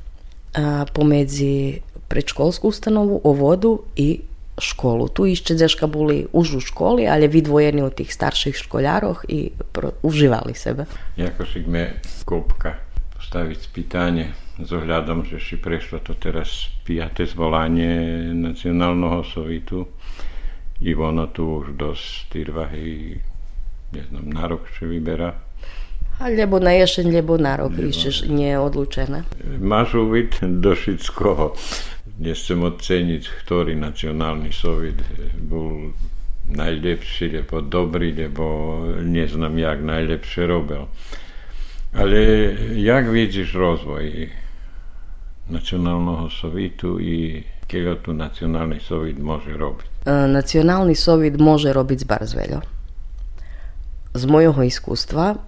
pomedzi 0.94 1.82
predškolskú 2.06 2.70
ustanovu 2.70 3.18
o 3.18 3.34
vodu 3.34 3.82
i 3.98 4.22
školu. 4.56 5.12
Tu 5.12 5.36
ešte 5.36 5.52
deška 5.52 5.84
boli 5.86 6.24
už 6.32 6.46
u 6.58 6.60
školi, 6.64 7.04
ale 7.04 7.28
vydvojení 7.28 7.84
od 7.84 7.92
tých 7.92 8.12
starších 8.12 8.56
školároch 8.66 9.28
i 9.28 9.52
pro, 9.52 9.92
užívali 10.00 10.56
sebe. 10.56 10.88
Jako 11.16 11.44
si 11.44 11.60
sme 11.64 12.00
kopka 12.24 12.80
postaviť 13.16 13.58
spýtanie 13.60 14.26
s 14.56 14.70
ohľadom, 14.72 15.28
že 15.28 15.36
si 15.36 15.60
prešlo 15.60 16.00
to 16.00 16.16
teraz 16.16 16.72
piaté 16.88 17.28
zvolanie 17.28 18.32
nacionálneho 18.32 19.20
sovitu 19.28 19.84
i 20.80 20.92
ono 20.96 21.28
tu 21.32 21.60
už 21.60 21.76
dosť 21.76 22.08
tyrvahy 22.32 23.16
neznam, 23.92 24.28
na 24.32 24.44
rok 24.48 24.68
še 24.72 24.88
vyberá. 24.88 25.36
A 26.16 26.32
lebo 26.32 26.56
na 26.56 26.72
ješeň, 26.72 27.12
lebo 27.12 27.36
na 27.36 27.60
rok, 27.60 27.76
ešte 27.76 28.32
nie 28.32 28.48
je 28.48 28.56
odlučené. 28.56 29.28
Máš 29.60 30.00
uvid 30.00 30.40
do 30.40 30.72
všetkoho 30.72 31.52
nechcem 32.16 32.58
oceniť, 32.64 33.22
ktorý 33.44 33.76
nacionálny 33.76 34.50
sovjet 34.52 34.96
bol 35.36 35.92
najlepší, 36.48 37.42
lebo 37.42 37.60
dobrý, 37.60 38.14
lebo 38.14 38.44
neznám, 39.02 39.58
jak 39.58 39.78
najlepšie 39.82 40.42
robil. 40.46 40.88
Ale 41.96 42.18
jak 42.76 43.08
vidíš 43.08 43.56
rozvoj 43.56 44.28
nacionálneho 45.48 46.28
sovitu 46.28 47.00
i 47.00 47.40
keď 47.66 47.98
tu 48.02 48.10
nacionálny 48.14 48.78
sovjet 48.78 49.18
môže 49.18 49.50
robiť? 49.54 50.06
E, 50.06 50.30
nacionálny 50.30 50.94
sovjet 50.94 51.34
môže 51.40 51.70
robiť 51.74 51.98
zbar 52.06 52.22
veľa. 52.22 52.60
Z 54.14 54.22
mojho 54.30 54.60
iskústva 54.62 55.34
e, 55.34 55.38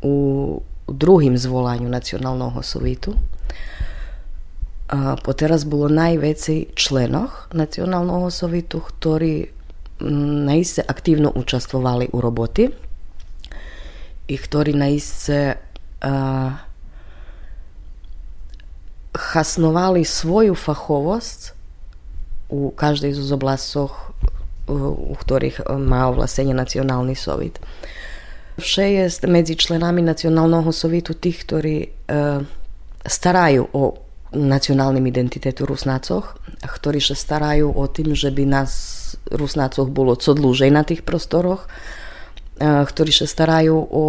u 0.00 0.14
druhým 0.88 1.36
zvolaniu 1.36 1.92
nacionálneho 1.92 2.64
sovitu 2.64 3.12
a 3.12 3.77
poteraz 5.20 5.68
bolo 5.68 5.92
najväcej 5.92 6.72
členoch 6.72 7.52
Nacionálneho 7.52 8.32
sovitu, 8.32 8.80
ktorí 8.80 9.52
mm, 10.00 10.48
najiste 10.48 10.80
aktívno 10.80 11.28
účastvovali 11.28 12.08
u 12.08 12.18
roboty 12.24 12.72
i 14.28 14.34
ktorí 14.36 14.72
najiste 14.72 15.60
uh, 16.04 16.52
hasnovali 19.12 20.08
svoju 20.08 20.56
fachovosť 20.56 21.40
u 22.48 22.72
každej 22.72 23.12
z 23.12 23.28
oblasoch, 23.32 24.16
u 24.68 25.12
ktorých 25.16 25.68
má 25.80 26.08
ovlastenie 26.08 26.56
Nacionálny 26.56 27.12
sovit. 27.12 27.60
Vše 28.56 28.84
je 28.88 29.04
medzi 29.28 29.52
členami 29.52 30.00
Nacionálneho 30.00 30.72
sovitu 30.72 31.12
tých, 31.12 31.44
ktorí 31.44 31.76
uh, 31.84 32.40
starajú 33.04 33.68
o 33.76 34.07
nacionálnym 34.34 35.04
identitetu 35.08 35.64
Rusnácoch, 35.64 36.36
ktorí 36.60 37.00
sa 37.00 37.16
starajú 37.16 37.72
o 37.72 37.84
tým, 37.88 38.12
že 38.12 38.28
by 38.28 38.44
nás 38.44 38.70
Rusnácoch 39.32 39.88
bolo 39.88 40.16
co 40.20 40.36
dlúžej 40.36 40.68
na 40.68 40.84
tých 40.84 41.00
prostoroch, 41.00 41.64
ktorí 42.60 43.14
sa 43.14 43.24
starajú 43.24 43.72
o, 43.72 44.04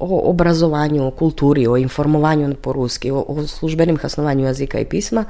o 0.00 0.16
obrazovaniu 0.32 1.12
kultúry, 1.12 1.68
o 1.68 1.76
informovaniu 1.76 2.56
po 2.56 2.72
rusky, 2.72 3.12
o, 3.12 3.20
o 3.20 3.44
službeným 3.44 4.00
hasnovaniu 4.00 4.48
jazyka 4.48 4.80
i 4.80 4.86
písma. 4.88 5.28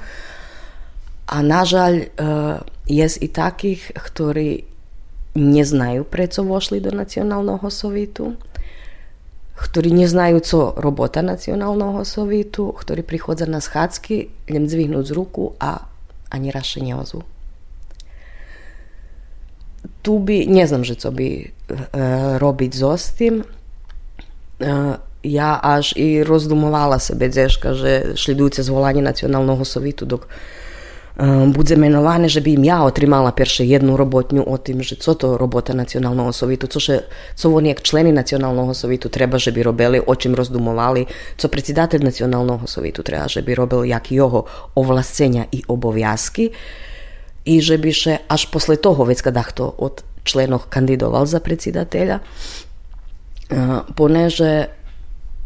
A 1.28 1.36
nažaľ 1.42 2.08
je 2.86 3.06
i 3.20 3.28
takých, 3.28 3.92
ktorí 3.96 4.64
neznajú, 5.34 6.06
prečo 6.06 6.46
vošli 6.46 6.78
do 6.78 6.94
nacionálneho 6.94 7.66
sovitu 7.68 8.38
ktorí 9.54 9.94
neznajú, 9.94 10.42
co 10.42 10.58
robota 10.74 11.22
nacionálneho 11.22 12.02
sovitu, 12.02 12.74
ktorí 12.74 13.06
prichádza 13.06 13.46
na 13.46 13.62
schádzky, 13.62 14.50
len 14.50 14.66
zvihnúť 14.66 15.04
z 15.06 15.12
ruku 15.14 15.54
a 15.62 15.86
ani 16.34 16.50
raz 16.50 16.74
neozvu. 16.74 17.22
Tu 20.02 20.12
by, 20.18 20.50
neznam, 20.50 20.82
že 20.82 20.98
co 20.98 21.08
by 21.14 21.28
e, 21.30 21.46
robiť 22.36 22.72
so 22.74 22.98
s 22.98 23.14
tým. 23.14 23.40
E, 23.40 23.46
ja 25.24 25.50
až 25.56 25.96
i 25.96 26.20
rozdumovala 26.20 27.00
sebe 27.00 27.32
deška, 27.32 27.72
že 27.72 27.92
šlidujúce 28.18 28.60
zvolanie 28.60 29.00
nacionálneho 29.00 29.64
sovitu, 29.64 30.04
dok 30.04 30.28
bude 31.54 31.76
menované, 31.78 32.26
že 32.26 32.42
by 32.42 32.58
im 32.58 32.64
ja 32.66 32.82
otrimala 32.82 33.30
perše 33.30 33.62
jednu 33.62 33.94
robotnju 33.94 34.42
o 34.50 34.58
tim, 34.58 34.82
že 34.82 34.98
co 34.98 35.14
to 35.14 35.38
robota 35.38 35.70
nacionalnog 35.70 36.34
sovitu, 36.34 36.66
co, 36.66 36.82
še, 36.82 37.06
co 37.38 37.54
oni 37.54 37.70
jak 37.70 37.86
členi 37.86 38.10
nacionalnog 38.10 38.74
sovitu 38.74 39.06
treba, 39.08 39.38
že 39.38 39.54
bi 39.54 39.62
robili, 39.62 40.02
o 40.02 40.14
čim 40.18 40.34
rozdumovali, 40.34 41.06
co 41.38 41.46
predsjedatelj 41.48 42.02
nacionalnog 42.02 42.66
sovitu 42.66 43.06
treba, 43.06 43.30
že 43.30 43.46
bi 43.46 43.54
robili 43.54 43.94
jak 43.94 44.10
jeho 44.10 44.44
ovlascenja 44.74 45.46
i 45.54 45.62
obovjazki 45.68 46.50
i 47.44 47.60
že 47.60 47.78
bi 47.78 47.94
še 47.94 48.26
až 48.26 48.50
posle 48.50 48.74
toho, 48.76 49.06
već 49.06 49.22
kada 49.22 49.46
kto 49.46 49.70
od 49.70 50.02
členov 50.24 50.66
kandidoval 50.66 51.30
za 51.30 51.38
predsjedatelja, 51.38 52.18
poneže 53.94 54.66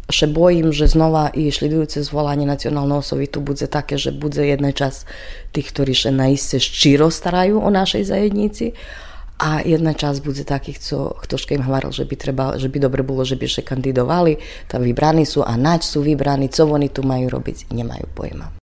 še 0.09 0.27
bojím, 0.27 0.73
že 0.73 0.89
znova 0.89 1.29
i 1.37 1.53
šľidujúce 1.53 2.01
zvolanie 2.01 2.49
nacionálneho 2.49 3.05
sovitu 3.05 3.45
bude 3.45 3.69
také, 3.69 4.01
že 4.01 4.11
bude 4.11 4.41
jedna 4.41 4.73
časť 4.73 5.05
tých, 5.53 5.69
ktorí 5.69 5.93
še 5.93 6.11
najiste 6.11 6.57
ščíro 6.59 7.13
starajú 7.13 7.61
o 7.61 7.69
našej 7.69 8.09
zajednici 8.09 8.73
a 9.39 9.63
jedna 9.63 9.95
časť 9.95 10.19
bude 10.25 10.43
takých, 10.43 10.83
co 10.83 10.97
ktožka 11.23 11.55
im 11.55 11.63
hovoril, 11.63 11.95
že 11.95 12.03
by, 12.09 12.15
treba, 12.19 12.45
že 12.59 12.67
by 12.67 12.79
dobre 12.83 13.07
bolo, 13.07 13.23
že 13.23 13.39
by 13.39 13.47
še 13.47 13.63
kandidovali, 13.63 14.41
tam 14.67 14.83
vybraní 14.83 15.23
sú 15.23 15.47
a 15.47 15.55
nač 15.55 15.87
sú 15.87 16.03
vybraní, 16.03 16.51
co 16.51 16.67
oni 16.67 16.91
tu 16.91 17.07
majú 17.07 17.31
robiť, 17.31 17.71
nemajú 17.71 18.07
pojma. 18.19 18.58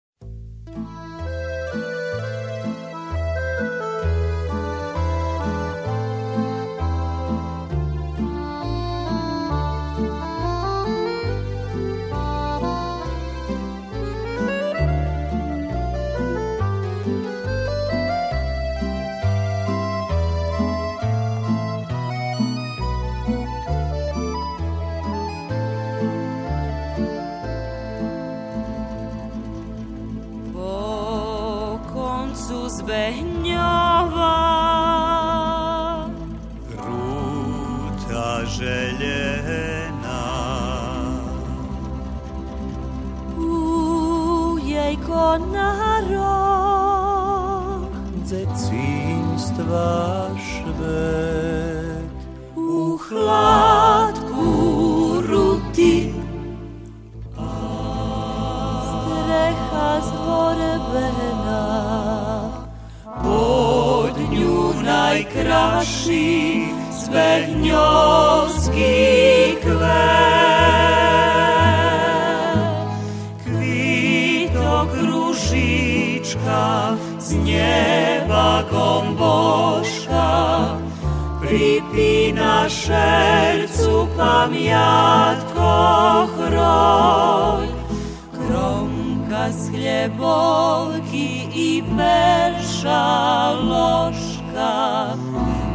Z 90.04 90.06
hljebovki 90.06 91.48
i 91.56 91.84
perša 91.98 93.52
loška 93.52 95.08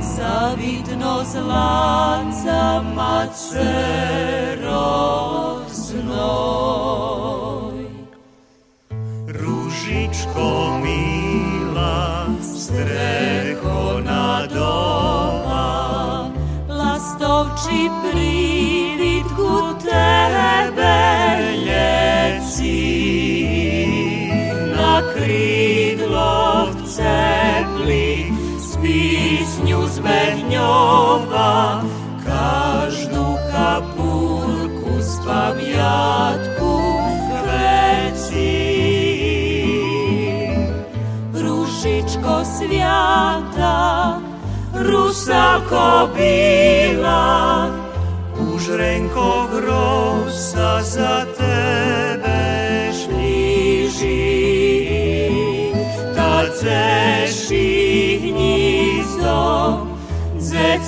Zavitno 0.00 1.24
zlaca 1.32 2.82
macero 2.96 3.68
znoj 5.72 7.08
Ružičko 9.28 10.78
mila, 10.82 12.26
streho 12.42 13.47
pisnju 30.08 30.38
zbednjova 30.48 31.82
Každu 32.26 33.26
kapurku 33.52 35.00
s 35.00 35.26
pamjatku 35.26 36.82
kveci 37.30 38.58
Ružičko 41.34 42.44
svijata 42.58 44.18
Rusalko 44.74 46.08
bila 46.16 47.70
U 48.40 48.58
žrenko 48.58 49.48
grosa 49.54 50.82
za 50.82 51.24
tebe 51.38 52.92
šliži 52.92 54.48
Kad 56.14 56.46
zeši 56.60 57.27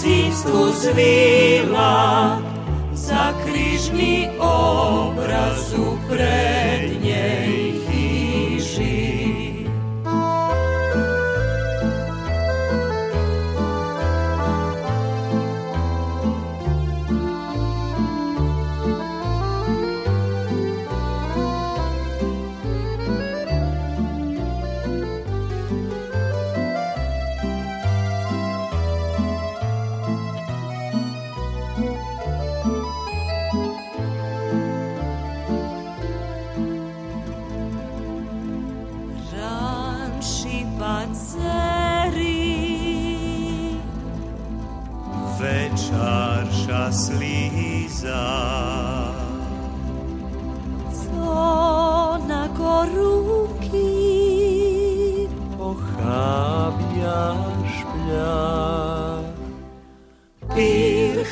Zecivstvu 0.01 0.73
zvila 0.73 2.39
Za 2.93 3.33
križni 3.45 4.29
obraz 4.41 5.73
u 5.79 5.97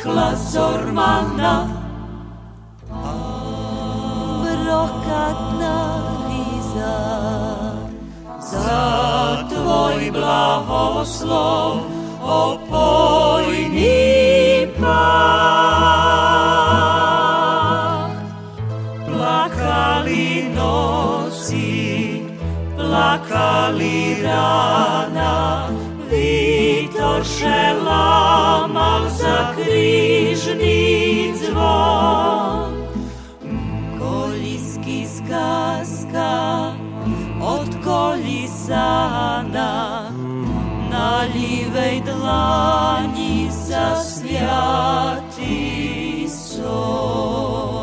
Pirhla 0.09 0.33
zormana. 0.37 1.55
Brokatna 4.43 5.77
riza 6.29 6.97
Za 8.41 8.85
tvoj 9.53 10.11
blahoslov 10.13 11.73
opojni 12.25 13.93
pah 14.81 16.09
Plakali 19.05 20.49
noci, 20.57 22.25
plakali 22.77 24.25
rana 24.25 25.69
Vitor 26.09 27.21
šelamal 27.25 28.68
za 29.29 29.55
križni 29.55 31.33
zvon. 31.35 32.73
Kolijski 33.99 35.07
skaska 35.17 36.73
od 37.43 37.69
kolisana 37.85 39.33
Na 40.91 41.21
livej 41.35 42.01
dlani 42.01 43.51
za 43.51 43.97
svjati 43.97 45.57
son. 46.29 47.79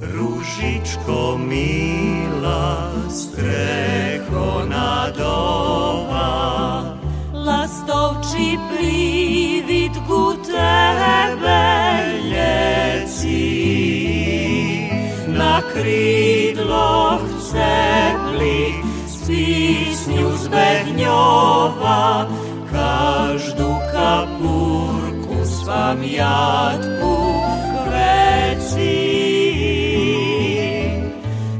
Ružičko 0.00 1.38
mila, 1.38 2.90
streho 3.10 3.91
Kridloh 15.72 17.20
cepli 17.40 18.74
s 19.06 19.26
pisnju 19.26 20.28
zbednjova 20.36 22.26
Každu 22.72 23.72
kapurku 23.92 25.44
s 25.44 25.64
pamjatku 25.66 27.14
kveci 27.84 29.12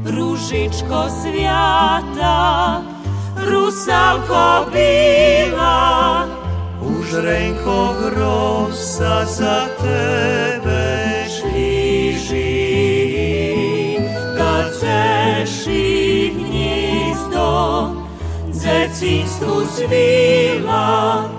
Ružičko 0.05 1.09
svijata 1.21 2.81
Rusalko 3.49 4.65
bila 4.71 6.27
U 6.81 7.03
žrenko 7.03 7.93
grosa 8.01 9.25
za 9.25 9.65
tebe 9.81 10.62
Zecinstvu 18.51 19.65
svila 19.65 21.29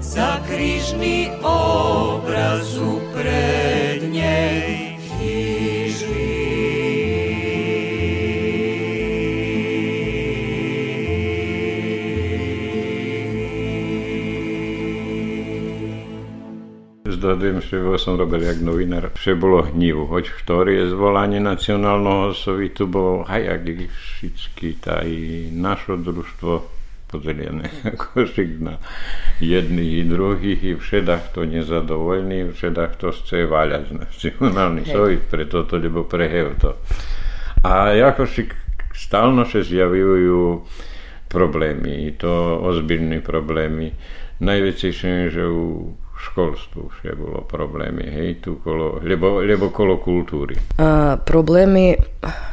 Za 0.00 0.40
križni 0.48 1.28
obraz 1.44 2.78
u 2.78 3.00
prednjej 3.12 4.96
hiži. 5.18 6.40
zdohadujem, 17.20 17.60
že 17.60 18.00
som 18.00 18.16
robil 18.16 18.42
jak 18.42 18.64
novinár, 18.64 19.12
že 19.14 19.36
bolo 19.36 19.60
hnivu. 19.68 20.08
Hoď 20.08 20.32
ktoré 20.40 20.88
zvolanie 20.88 21.36
nacionálneho 21.36 22.32
sovitu 22.32 22.88
bolo 22.88 23.28
hajak 23.28 23.60
všetky 24.20 24.84
taj 24.84 25.08
naše 25.56 25.96
družstvo 25.96 26.52
podelené 27.08 27.72
košik 28.12 28.60
na 28.60 28.76
jedných 29.40 30.04
i 30.04 30.04
druhých 30.04 30.60
i 30.62 30.72
všedách 30.76 31.32
to 31.32 31.48
nezadovoľný, 31.48 32.52
všedách 32.52 33.00
to 33.00 33.16
chce 33.16 33.48
vaľať 33.48 33.96
nacionálny 33.96 34.84
sovit, 34.84 35.24
preto 35.26 35.64
to, 35.64 35.80
lebo 35.80 36.04
prehev 36.04 36.60
to. 36.60 36.76
A 37.64 37.96
jakož 37.96 38.52
stalno 38.92 39.48
se 39.48 39.64
zjavujú 39.64 40.68
problémy, 41.28 42.12
to 42.20 42.60
ozbiljní 42.60 43.24
problémy. 43.24 43.92
Najvećejšie 44.40 45.08
je, 45.08 45.30
že 45.30 45.44
u 45.48 45.96
školstvu 46.20 46.92
še 47.00 47.16
bolo 47.16 47.40
problémy, 47.48 48.04
hej, 48.04 48.30
tu 48.44 48.60
kolo, 48.60 49.00
lebo, 49.00 49.40
lebo 49.40 49.72
kolo 49.72 49.96
kultúry. 49.96 50.60
Uh, 50.76 51.16
problémy 51.24 51.96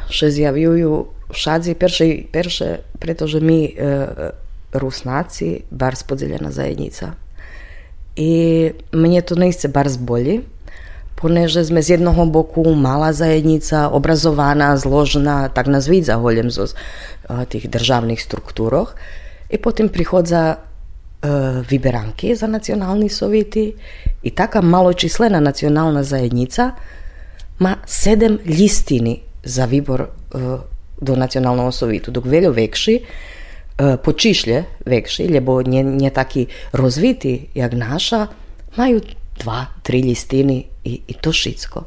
še 0.08 0.32
zjavujú 0.32 1.08
všadzi, 1.28 1.76
perše, 1.76 2.68
pretože 2.96 3.38
my 3.44 3.58
uh, 3.68 4.32
Rusnáci, 4.72 5.68
bar 5.72 5.96
spodzeljená 5.96 6.52
zajednica. 6.52 7.16
I 8.16 8.32
mne 8.92 9.20
to 9.22 9.38
ne 9.38 9.52
bar 9.70 9.88
zbolji, 9.88 10.42
poneže 11.18 11.66
sme 11.66 11.82
z 11.82 11.98
jednoho 11.98 12.26
boku 12.30 12.62
mala 12.74 13.10
zajednica, 13.10 13.90
obrazovaná, 13.90 14.78
zložena, 14.78 15.50
tak 15.50 15.66
nás 15.66 15.90
víc 15.90 16.06
zaholjem 16.06 16.50
zo 16.50 16.70
tých 17.26 17.66
državných 17.66 18.22
struktúroch. 18.22 18.94
I 19.48 19.56
potom 19.56 19.88
prichodza 19.88 20.54
e, 20.54 20.56
vyberanky 21.70 22.36
za 22.36 22.46
nacionálny 22.46 23.08
sovjeti 23.10 23.74
i 24.22 24.30
taka 24.30 24.60
maločislena 24.60 25.40
nacionalna 25.40 26.02
zajednica 26.02 26.72
ma 27.58 27.76
sedem 27.86 28.38
listini 28.46 29.20
za 29.42 29.64
výbor 29.64 30.00
e, 30.00 30.08
do 31.00 31.16
nacionalnog 31.16 31.74
sovjetu, 31.74 32.10
dok 32.10 32.24
veljo 32.26 32.52
vekši 32.52 32.94
e, 32.98 33.02
počišlje 33.96 34.64
vekši, 34.86 35.28
lebo 35.28 35.62
nie, 35.62 35.82
nie 35.84 36.10
taki 36.10 36.46
rozviti 36.72 37.48
jak 37.54 37.72
naša, 37.72 38.26
maju 38.76 39.00
dva, 39.38 39.66
tri 39.82 40.02
listiny 40.02 40.64
i, 40.84 41.00
i 41.08 41.14
to 41.14 41.32
všetko. 41.32 41.84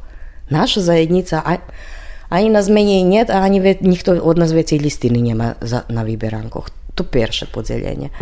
Naša 0.50 0.82
zajednica, 0.82 1.44
ani 2.30 2.50
nás 2.50 2.68
menej 2.70 3.04
nie, 3.04 3.24
a 3.24 3.44
ani 3.44 3.60
ve, 3.60 3.76
nikto 3.82 4.16
od 4.20 4.38
nás 4.38 4.52
vecej 4.52 4.80
listiny 4.80 5.22
nemá 5.22 5.56
za, 5.62 5.84
na 5.88 6.04
vyberankoch. 6.04 6.96
To 6.96 7.04
perše 7.04 7.48
podzelenie. 7.48 8.12
E, 8.12 8.14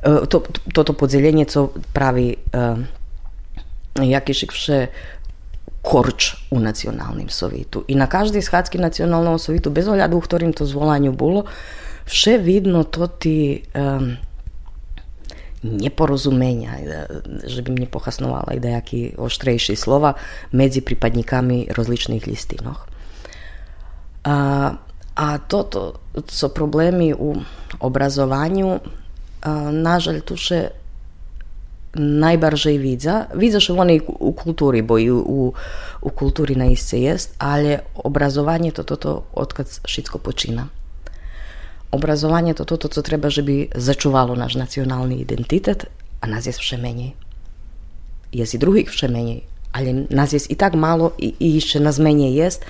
to, 0.00 0.40
to, 0.40 0.48
toto 0.72 0.92
podzelenie, 0.96 1.44
co 1.44 1.76
pravi 1.92 2.36
uh, 2.56 2.80
Jakišik 4.00 4.52
vše 4.52 4.88
korč 5.80 6.36
u 6.50 6.60
nacionalnim 6.60 7.28
sovitu. 7.28 7.84
I 7.88 7.96
na 7.96 8.04
každej 8.04 8.44
schádzky 8.44 8.76
nacionalného 8.76 9.40
sovitu, 9.40 9.72
bez 9.72 9.88
ohľadu, 9.88 10.20
ktorým 10.20 10.52
to 10.52 10.68
zvolaniu 10.68 11.12
bolo, 11.12 11.48
vše 12.04 12.36
vidno 12.36 12.84
to 12.84 13.08
ti 13.08 13.64
um, 13.72 14.20
neporozumenia, 15.64 16.80
že 17.44 17.60
by 17.60 17.70
mne 17.72 17.88
pochasnovala 17.88 18.56
aj 18.56 18.58
nejaký 18.60 19.00
oštrejší 19.20 19.76
slova 19.76 20.16
medzi 20.52 20.80
prípadníkami 20.80 21.72
rozličných 21.72 22.24
listinoch. 22.24 22.88
A, 24.24 24.36
a 25.16 25.26
toto 25.48 26.00
sú 26.28 26.52
problémy 26.52 27.12
u 27.16 27.40
obrazovaniu, 29.42 29.72
nažalj 29.72 30.22
tuše 30.22 30.70
najbardziej 31.94 32.78
widza. 32.78 33.26
Widzę, 33.34 33.60
że 33.60 33.74
one 33.74 33.92
u 34.06 34.32
kultury, 34.32 34.82
bo 34.82 34.98
i 34.98 35.10
u, 35.10 35.52
u 36.00 36.10
kultury 36.10 36.56
na 36.56 36.64
isce 36.64 36.98
jest, 36.98 37.34
ale 37.38 37.80
obrazowanie 37.94 38.72
to 38.72 38.84
to, 38.84 38.96
to 38.96 39.22
odkad 39.34 39.80
wszystko 39.86 40.18
počína 40.18 40.68
obrazovanie 41.90 42.54
to 42.54 42.64
toto, 42.64 42.88
co 42.88 43.02
treba, 43.02 43.28
že 43.30 43.42
by 43.42 43.74
začúvalo 43.74 44.38
náš 44.38 44.54
nacionálny 44.54 45.18
identitet 45.18 45.90
a 46.22 46.30
nás 46.30 46.46
je 46.46 46.54
vše 46.54 46.78
menej. 46.78 47.18
Je 48.30 48.46
i 48.46 48.58
druhých 48.58 48.86
vše 48.86 49.10
menej, 49.10 49.42
ale 49.74 50.06
nás 50.10 50.30
je 50.30 50.38
i 50.38 50.54
tak 50.54 50.78
málo 50.78 51.18
i, 51.18 51.34
i 51.42 51.58
ešte 51.58 51.82
nás 51.82 51.98
menej 51.98 52.34
jest. 52.34 52.62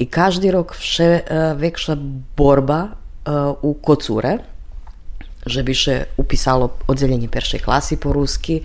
I 0.00 0.08
každý 0.08 0.48
rok 0.48 0.72
vše 0.72 1.20
uh, 1.20 1.52
väčšia 1.60 1.92
borba 2.32 2.96
uh, 3.28 3.52
u 3.60 3.76
kocúre, 3.76 4.40
že 5.46 5.64
by 5.64 5.72
še 5.72 5.94
upísalo 6.20 6.76
oddelenie 6.90 7.28
peršej 7.28 7.64
klasy 7.64 7.96
po 7.96 8.12
rusky, 8.12 8.60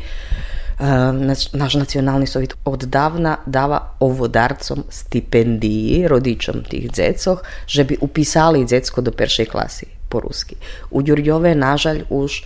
naš 1.53 1.73
nacionalni 1.73 2.27
sovjet 2.27 2.53
oddavna 2.65 3.37
dava 3.45 3.95
ovodarcom 3.99 4.83
stipendiji, 4.89 6.07
rodičom 6.07 6.63
tih 6.67 6.91
dzecoh, 6.91 7.39
že 7.67 7.83
bi 7.83 7.95
upisali 8.01 8.65
dzecko 8.65 9.01
do 9.01 9.11
peršej 9.11 9.45
klasy 9.45 9.87
po 10.09 10.19
ruski. 10.19 10.55
U 10.91 11.01
Ďurďove, 11.01 11.55
nažalj, 11.55 12.03
už. 12.09 12.43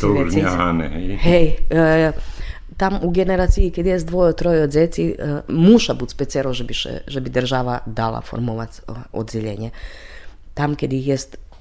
To 0.00 0.14
už 0.16 0.32
Hej, 1.20 1.44
e, 1.68 2.12
tam 2.78 3.02
u 3.02 3.10
generaciji, 3.10 3.74
keď 3.74 3.84
je 3.86 3.96
dvoje, 4.08 4.32
troje 4.32 4.64
dzeci, 4.70 5.02
e, 5.12 5.42
muša 5.50 5.92
buď 5.92 6.08
specero, 6.08 6.54
že 6.56 6.64
by, 6.64 6.74
še, 6.74 6.92
že 7.04 7.20
by 7.20 7.28
država 7.28 7.84
dala 7.84 8.24
formovať 8.24 8.88
odzeljenje. 9.12 9.76
Tam, 10.54 10.72
keď 10.72 10.90
ich 10.94 11.06
je 11.06 11.18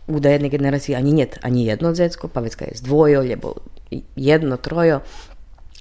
u 0.10 0.18
jednej 0.18 0.50
generaciji 0.50 0.96
ani 0.96 1.14
niet 1.14 1.38
ani 1.42 1.66
jedno 1.66 1.94
dzecko, 1.94 2.28
pa 2.28 2.42
vecka 2.42 2.66
je 2.66 2.82
dvojo, 2.82 3.22
lebo 3.22 3.54
jedno, 4.16 4.58
trojo, 4.58 5.02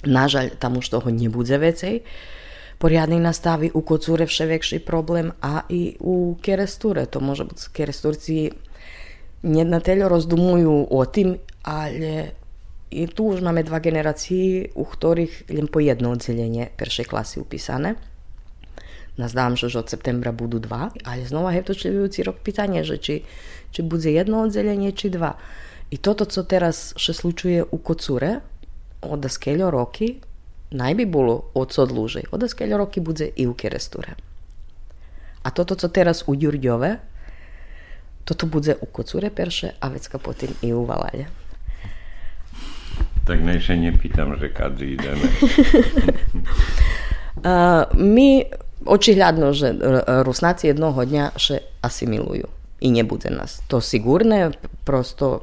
nažalj 0.04 0.50
tam 0.58 0.76
už 0.76 0.88
toho 0.88 1.10
nebude 1.10 1.58
vecej. 1.58 2.04
Poriadnej 2.78 3.18
nastavi 3.18 3.74
u 3.74 3.82
kocúre 3.82 4.26
vševekší 4.26 4.78
problém 4.86 5.34
a 5.42 5.66
i 5.66 5.98
u 5.98 6.38
kerestúre. 6.38 7.10
To 7.10 7.18
môže 7.18 7.42
byť, 7.42 7.74
keresturci 7.74 8.54
nednateljo 9.42 10.06
rozdumujú 10.06 10.86
o 10.86 11.00
tým, 11.02 11.42
ale 11.66 12.38
i 12.94 13.10
tu 13.10 13.34
už 13.34 13.42
máme 13.42 13.66
dva 13.66 13.82
generácie, 13.82 14.70
u 14.78 14.86
ktorých 14.86 15.50
len 15.50 15.66
po 15.66 15.82
jedno 15.82 16.14
oddelenie 16.14 16.70
peršej 16.78 17.10
klasy 17.10 17.42
upísané. 17.42 17.98
Nazdám, 19.18 19.58
že 19.58 19.66
od 19.74 19.90
septembra 19.90 20.30
budú 20.30 20.62
dva, 20.62 20.94
ale 21.02 21.26
znova 21.26 21.50
je 21.50 21.66
to 21.66 21.74
člivujúci 21.74 22.22
rok 22.22 22.38
pytanie, 22.46 22.86
že 22.86 23.02
či, 23.02 23.26
či 23.70 23.82
bude 23.82 24.10
jedno 24.10 24.42
oddelenie, 24.44 24.92
či 24.92 25.10
dva. 25.10 25.36
I 25.90 25.96
toto, 25.96 26.28
co 26.28 26.44
teraz 26.44 26.92
še 27.00 27.16
slučuje 27.16 27.64
u 27.64 27.78
kocure, 27.80 28.40
od 29.02 29.24
skeljo 29.30 29.70
roky, 29.70 30.20
naj 30.70 30.94
bi 30.94 31.06
bilo 31.06 31.54
od 31.54 31.72
co 31.72 31.86
dlužej. 31.86 32.28
Od 32.30 32.44
skeljo 32.50 32.76
roky 32.78 33.00
bude 33.00 33.30
i 33.36 33.46
u 33.46 33.54
keresture. 33.54 34.18
A 35.42 35.50
toto, 35.50 35.74
co 35.74 35.88
teraz 35.88 36.26
u 36.26 36.34
Ďurďove, 36.34 36.98
toto 38.24 38.44
bude 38.46 38.76
u 38.80 38.86
kocure 38.86 39.30
perše, 39.30 39.72
a 39.80 39.88
vecka 39.88 40.18
potom 40.18 40.52
i 40.62 40.74
u 40.74 40.84
Valalje. 40.84 41.30
Tak 43.24 43.40
najše 43.40 43.76
nepýtam, 43.76 44.36
že 44.36 44.52
kady 44.52 44.84
ideme. 44.98 45.28
my 48.12 48.28
očihľadno, 48.84 49.52
že 49.56 49.72
Rusnáci 50.24 50.68
jednoho 50.68 51.00
dňa 51.00 51.24
še 51.36 51.64
asimilujú 51.80 52.57
i 52.80 52.88
nebude 52.90 53.30
nás. 53.30 53.60
To 53.66 53.80
sigurné, 53.82 54.54
prosto 54.84 55.42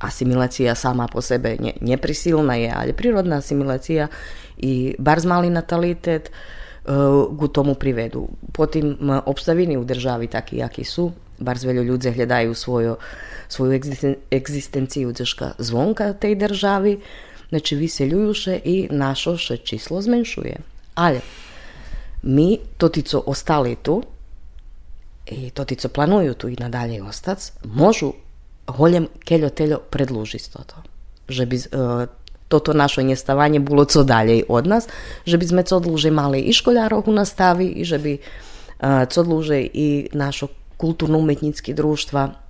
asimilácia 0.00 0.76
sama 0.76 1.08
po 1.08 1.24
sebe 1.24 1.56
ne, 1.56 1.72
neprisilná 1.80 2.56
je, 2.60 2.70
ale 2.70 2.90
prírodná 2.92 3.40
asimilácia 3.40 4.12
i 4.60 4.92
bar 5.00 5.20
malý 5.24 5.48
natalitet 5.48 6.28
uh, 6.28 7.32
ku 7.32 7.48
tomu 7.48 7.76
privedú. 7.76 8.28
Potom 8.52 8.96
obstaviny 9.24 9.76
u 9.76 9.84
državi 9.84 10.28
takí, 10.28 10.60
akí 10.60 10.84
sú. 10.84 11.12
Bar 11.36 11.60
veľa 11.60 11.84
ľudí 11.84 12.08
hľadajú 12.12 12.52
svoju, 12.56 12.96
svoju 13.48 13.72
existen, 13.76 14.16
existenciu 14.32 15.12
deška 15.12 15.60
zvonka 15.60 16.16
tej 16.16 16.32
državy, 16.40 16.96
znači 17.52 17.72
vyseľujú 17.76 18.30
še 18.32 18.54
i 18.64 18.88
našo 18.88 19.36
še 19.36 19.60
číslo 19.60 20.00
zmenšuje. 20.00 20.56
Ale 20.96 21.20
my, 22.24 22.80
to 22.80 22.88
tí, 22.88 23.04
co 23.04 23.20
ostali 23.28 23.76
tu, 23.84 24.00
i 25.26 25.50
to 25.50 25.66
tí, 25.66 25.74
co 25.74 25.90
planujú 25.90 26.32
tu 26.38 26.46
i 26.46 26.56
nadalje 26.56 27.02
ostať, 27.02 27.66
môžu 27.66 28.14
holjem 28.70 29.10
keľo 29.22 29.50
teľo 29.50 29.78
predlúžiť 29.82 30.44
toto. 30.54 30.82
Že 31.26 31.44
by 31.46 31.56
uh, 31.58 31.66
toto 32.46 32.70
naše 32.70 33.02
nestávanie 33.02 33.58
bolo 33.58 33.86
co 33.86 34.06
ďalej 34.06 34.46
od 34.46 34.64
nás, 34.70 34.86
že 35.26 35.34
by 35.38 35.44
sme 35.46 35.62
co 35.66 35.82
dlhšie 35.82 36.14
mali 36.14 36.46
i 36.46 36.54
školárov 36.54 37.10
u 37.10 37.12
nastavi 37.14 37.66
i 37.74 37.82
že 37.82 37.98
by 37.98 38.12
uh, 38.18 39.04
co 39.10 39.20
dlhšie 39.26 39.60
i 39.66 39.86
našo 40.14 40.50
kultúrno-umetnícke 40.78 41.74
družstva 41.74 42.45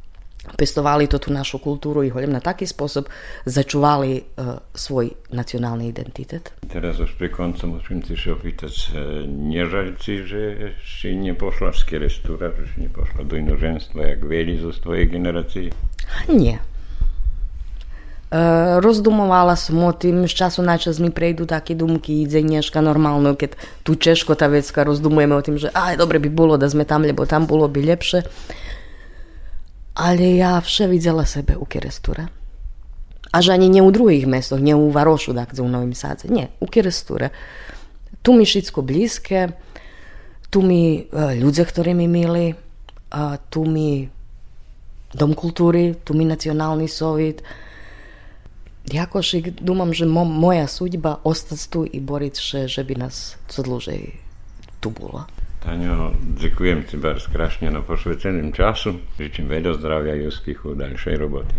pestovali 0.55 1.11
to 1.11 1.19
tú 1.19 1.35
našu 1.35 1.59
kultúru 1.59 2.07
i 2.07 2.13
holem 2.15 2.31
na 2.31 2.39
taký 2.39 2.63
spôsob 2.63 3.11
začúvali 3.43 4.23
uh, 4.39 4.63
svoj 4.71 5.19
nacionálny 5.35 5.91
identitet. 5.91 6.55
Teraz 6.71 7.03
už 7.03 7.19
pri 7.19 7.35
koncu 7.35 7.81
musím 7.81 8.05
ti 8.05 8.15
sa 8.15 8.39
opýtať, 8.39 8.95
nežal 9.27 9.99
si, 9.99 10.23
že 10.23 10.75
si 10.85 11.17
nepošla 11.19 11.75
z 11.75 11.83
kerestúra, 11.89 12.55
že 12.55 12.65
si 12.71 12.77
nepošla 12.87 13.27
do 13.27 13.35
inoženstva, 13.35 14.15
jak 14.15 14.21
vieli 14.23 14.61
zo 14.61 14.71
svojej 14.71 15.11
generácie? 15.11 15.75
Nie. 16.31 16.63
rozdumovala 18.83 19.55
som 19.55 19.79
o 19.87 19.93
tým, 19.95 20.27
z 20.27 20.35
času 20.35 20.61
na 20.63 20.75
čas 20.77 20.99
mi 20.99 21.15
prejdú 21.15 21.47
také 21.47 21.79
dumky 21.79 22.27
dzeneška 22.27 22.83
normálno, 22.83 23.39
keď 23.39 23.55
tu 23.87 23.95
Češko 23.95 24.35
tá 24.35 24.51
vecka 24.51 24.83
rozdumujeme 24.83 25.35
o 25.39 25.45
tým, 25.45 25.57
že 25.63 25.71
aj 25.71 25.97
dobre 26.03 26.19
by 26.19 26.31
bolo, 26.35 26.59
da 26.59 26.67
sme 26.67 26.83
tam, 26.83 27.07
lebo 27.07 27.23
tam 27.23 27.47
bolo 27.47 27.71
by 27.71 27.81
lepšie. 27.97 28.27
Ale 29.96 30.40
ja 30.40 30.62
vše 30.62 30.88
videla 30.88 31.26
sebe 31.26 31.58
u 31.58 31.66
Kerestura. 31.68 32.28
Až 33.32 33.56
ani 33.56 33.72
nie 33.72 33.84
u 33.84 33.92
druhých 33.92 34.28
mestoch, 34.28 34.60
nie 34.60 34.76
u 34.76 34.92
Varošu, 34.92 35.32
dakle 35.32 35.64
u 35.64 35.70
Novim 35.72 35.96
Sadze. 35.96 36.28
Nie, 36.28 36.52
u 36.60 36.68
Kerestura. 36.68 37.32
Tu 38.22 38.36
mi 38.36 38.44
všetko 38.44 38.84
blízke, 38.84 39.56
tu 40.52 40.62
mi 40.62 41.08
ľudia, 41.14 41.64
ktorí 41.64 41.96
mi 41.96 42.08
mili, 42.12 42.56
tu 43.50 43.64
mi 43.66 44.08
Dom 45.12 45.36
kultúry, 45.36 46.00
tu 46.08 46.16
mi 46.16 46.24
nacionálny 46.24 46.88
sovjet, 46.88 47.44
Jakošik, 48.90 49.62
думам, 49.62 49.94
že 49.94 50.10
mo, 50.10 50.26
moja 50.26 50.66
судьба 50.66 51.22
ostať 51.22 51.60
tu 51.70 51.80
i 51.86 52.02
boriť 52.02 52.36
se, 52.36 52.60
že 52.66 52.82
by 52.82 53.06
nás 53.06 53.38
co 53.46 53.60
dlhšej 53.62 54.02
tu 54.82 54.90
bolo. 54.90 55.30
Taňo, 55.67 56.15
ďakujem 56.39 56.87
ti 56.87 56.95
bar 56.95 57.19
skrašne 57.19 57.75
na 57.75 57.83
pošveceným 57.83 58.55
času. 58.55 59.03
Žičím 59.19 59.51
veľa 59.51 59.83
zdravia 59.83 60.15
i 60.15 60.31
úspechu 60.31 60.79
ďalšej 60.79 61.15
robote. 61.19 61.51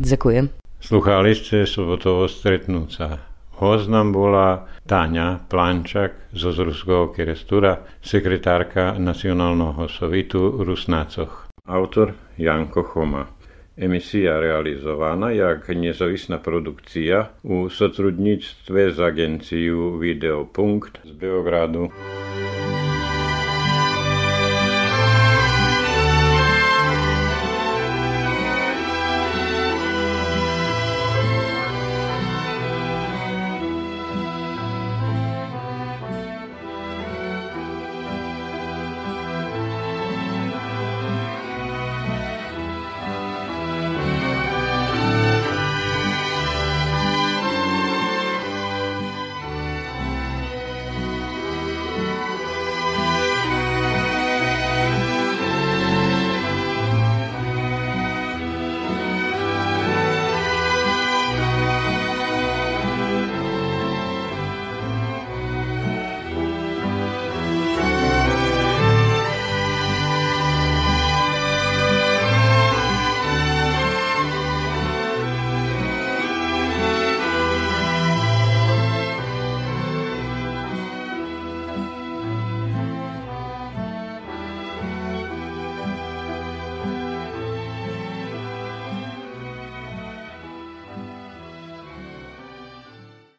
Ďakujem. 0.00 0.48
Sluchali 0.80 1.36
ste 1.36 1.68
sobotovo 1.68 2.24
stretnúca. 2.24 3.20
Host 3.60 3.92
nám 3.92 4.16
bola 4.16 4.64
Táňa 4.88 5.44
Plančak 5.44 6.32
zo 6.32 6.56
Zruského 6.56 7.12
kerestura, 7.12 7.84
sekretárka 8.00 8.96
Nacionálneho 8.96 9.84
sovitu 9.92 10.64
Rusnácoch. 10.64 11.52
Autor 11.68 12.16
Janko 12.40 12.80
Choma. 12.80 13.28
Emisija 13.76 14.40
realizowana 14.40 15.36
jak 15.36 15.68
niezawisna 15.68 16.40
produkcja 16.40 17.28
u 17.44 17.68
sotrudnictwie 17.68 18.90
z 18.92 19.00
agencją 19.00 20.00
Videopunkt 20.00 21.04
z 21.04 21.12
Beogradu. 21.12 21.92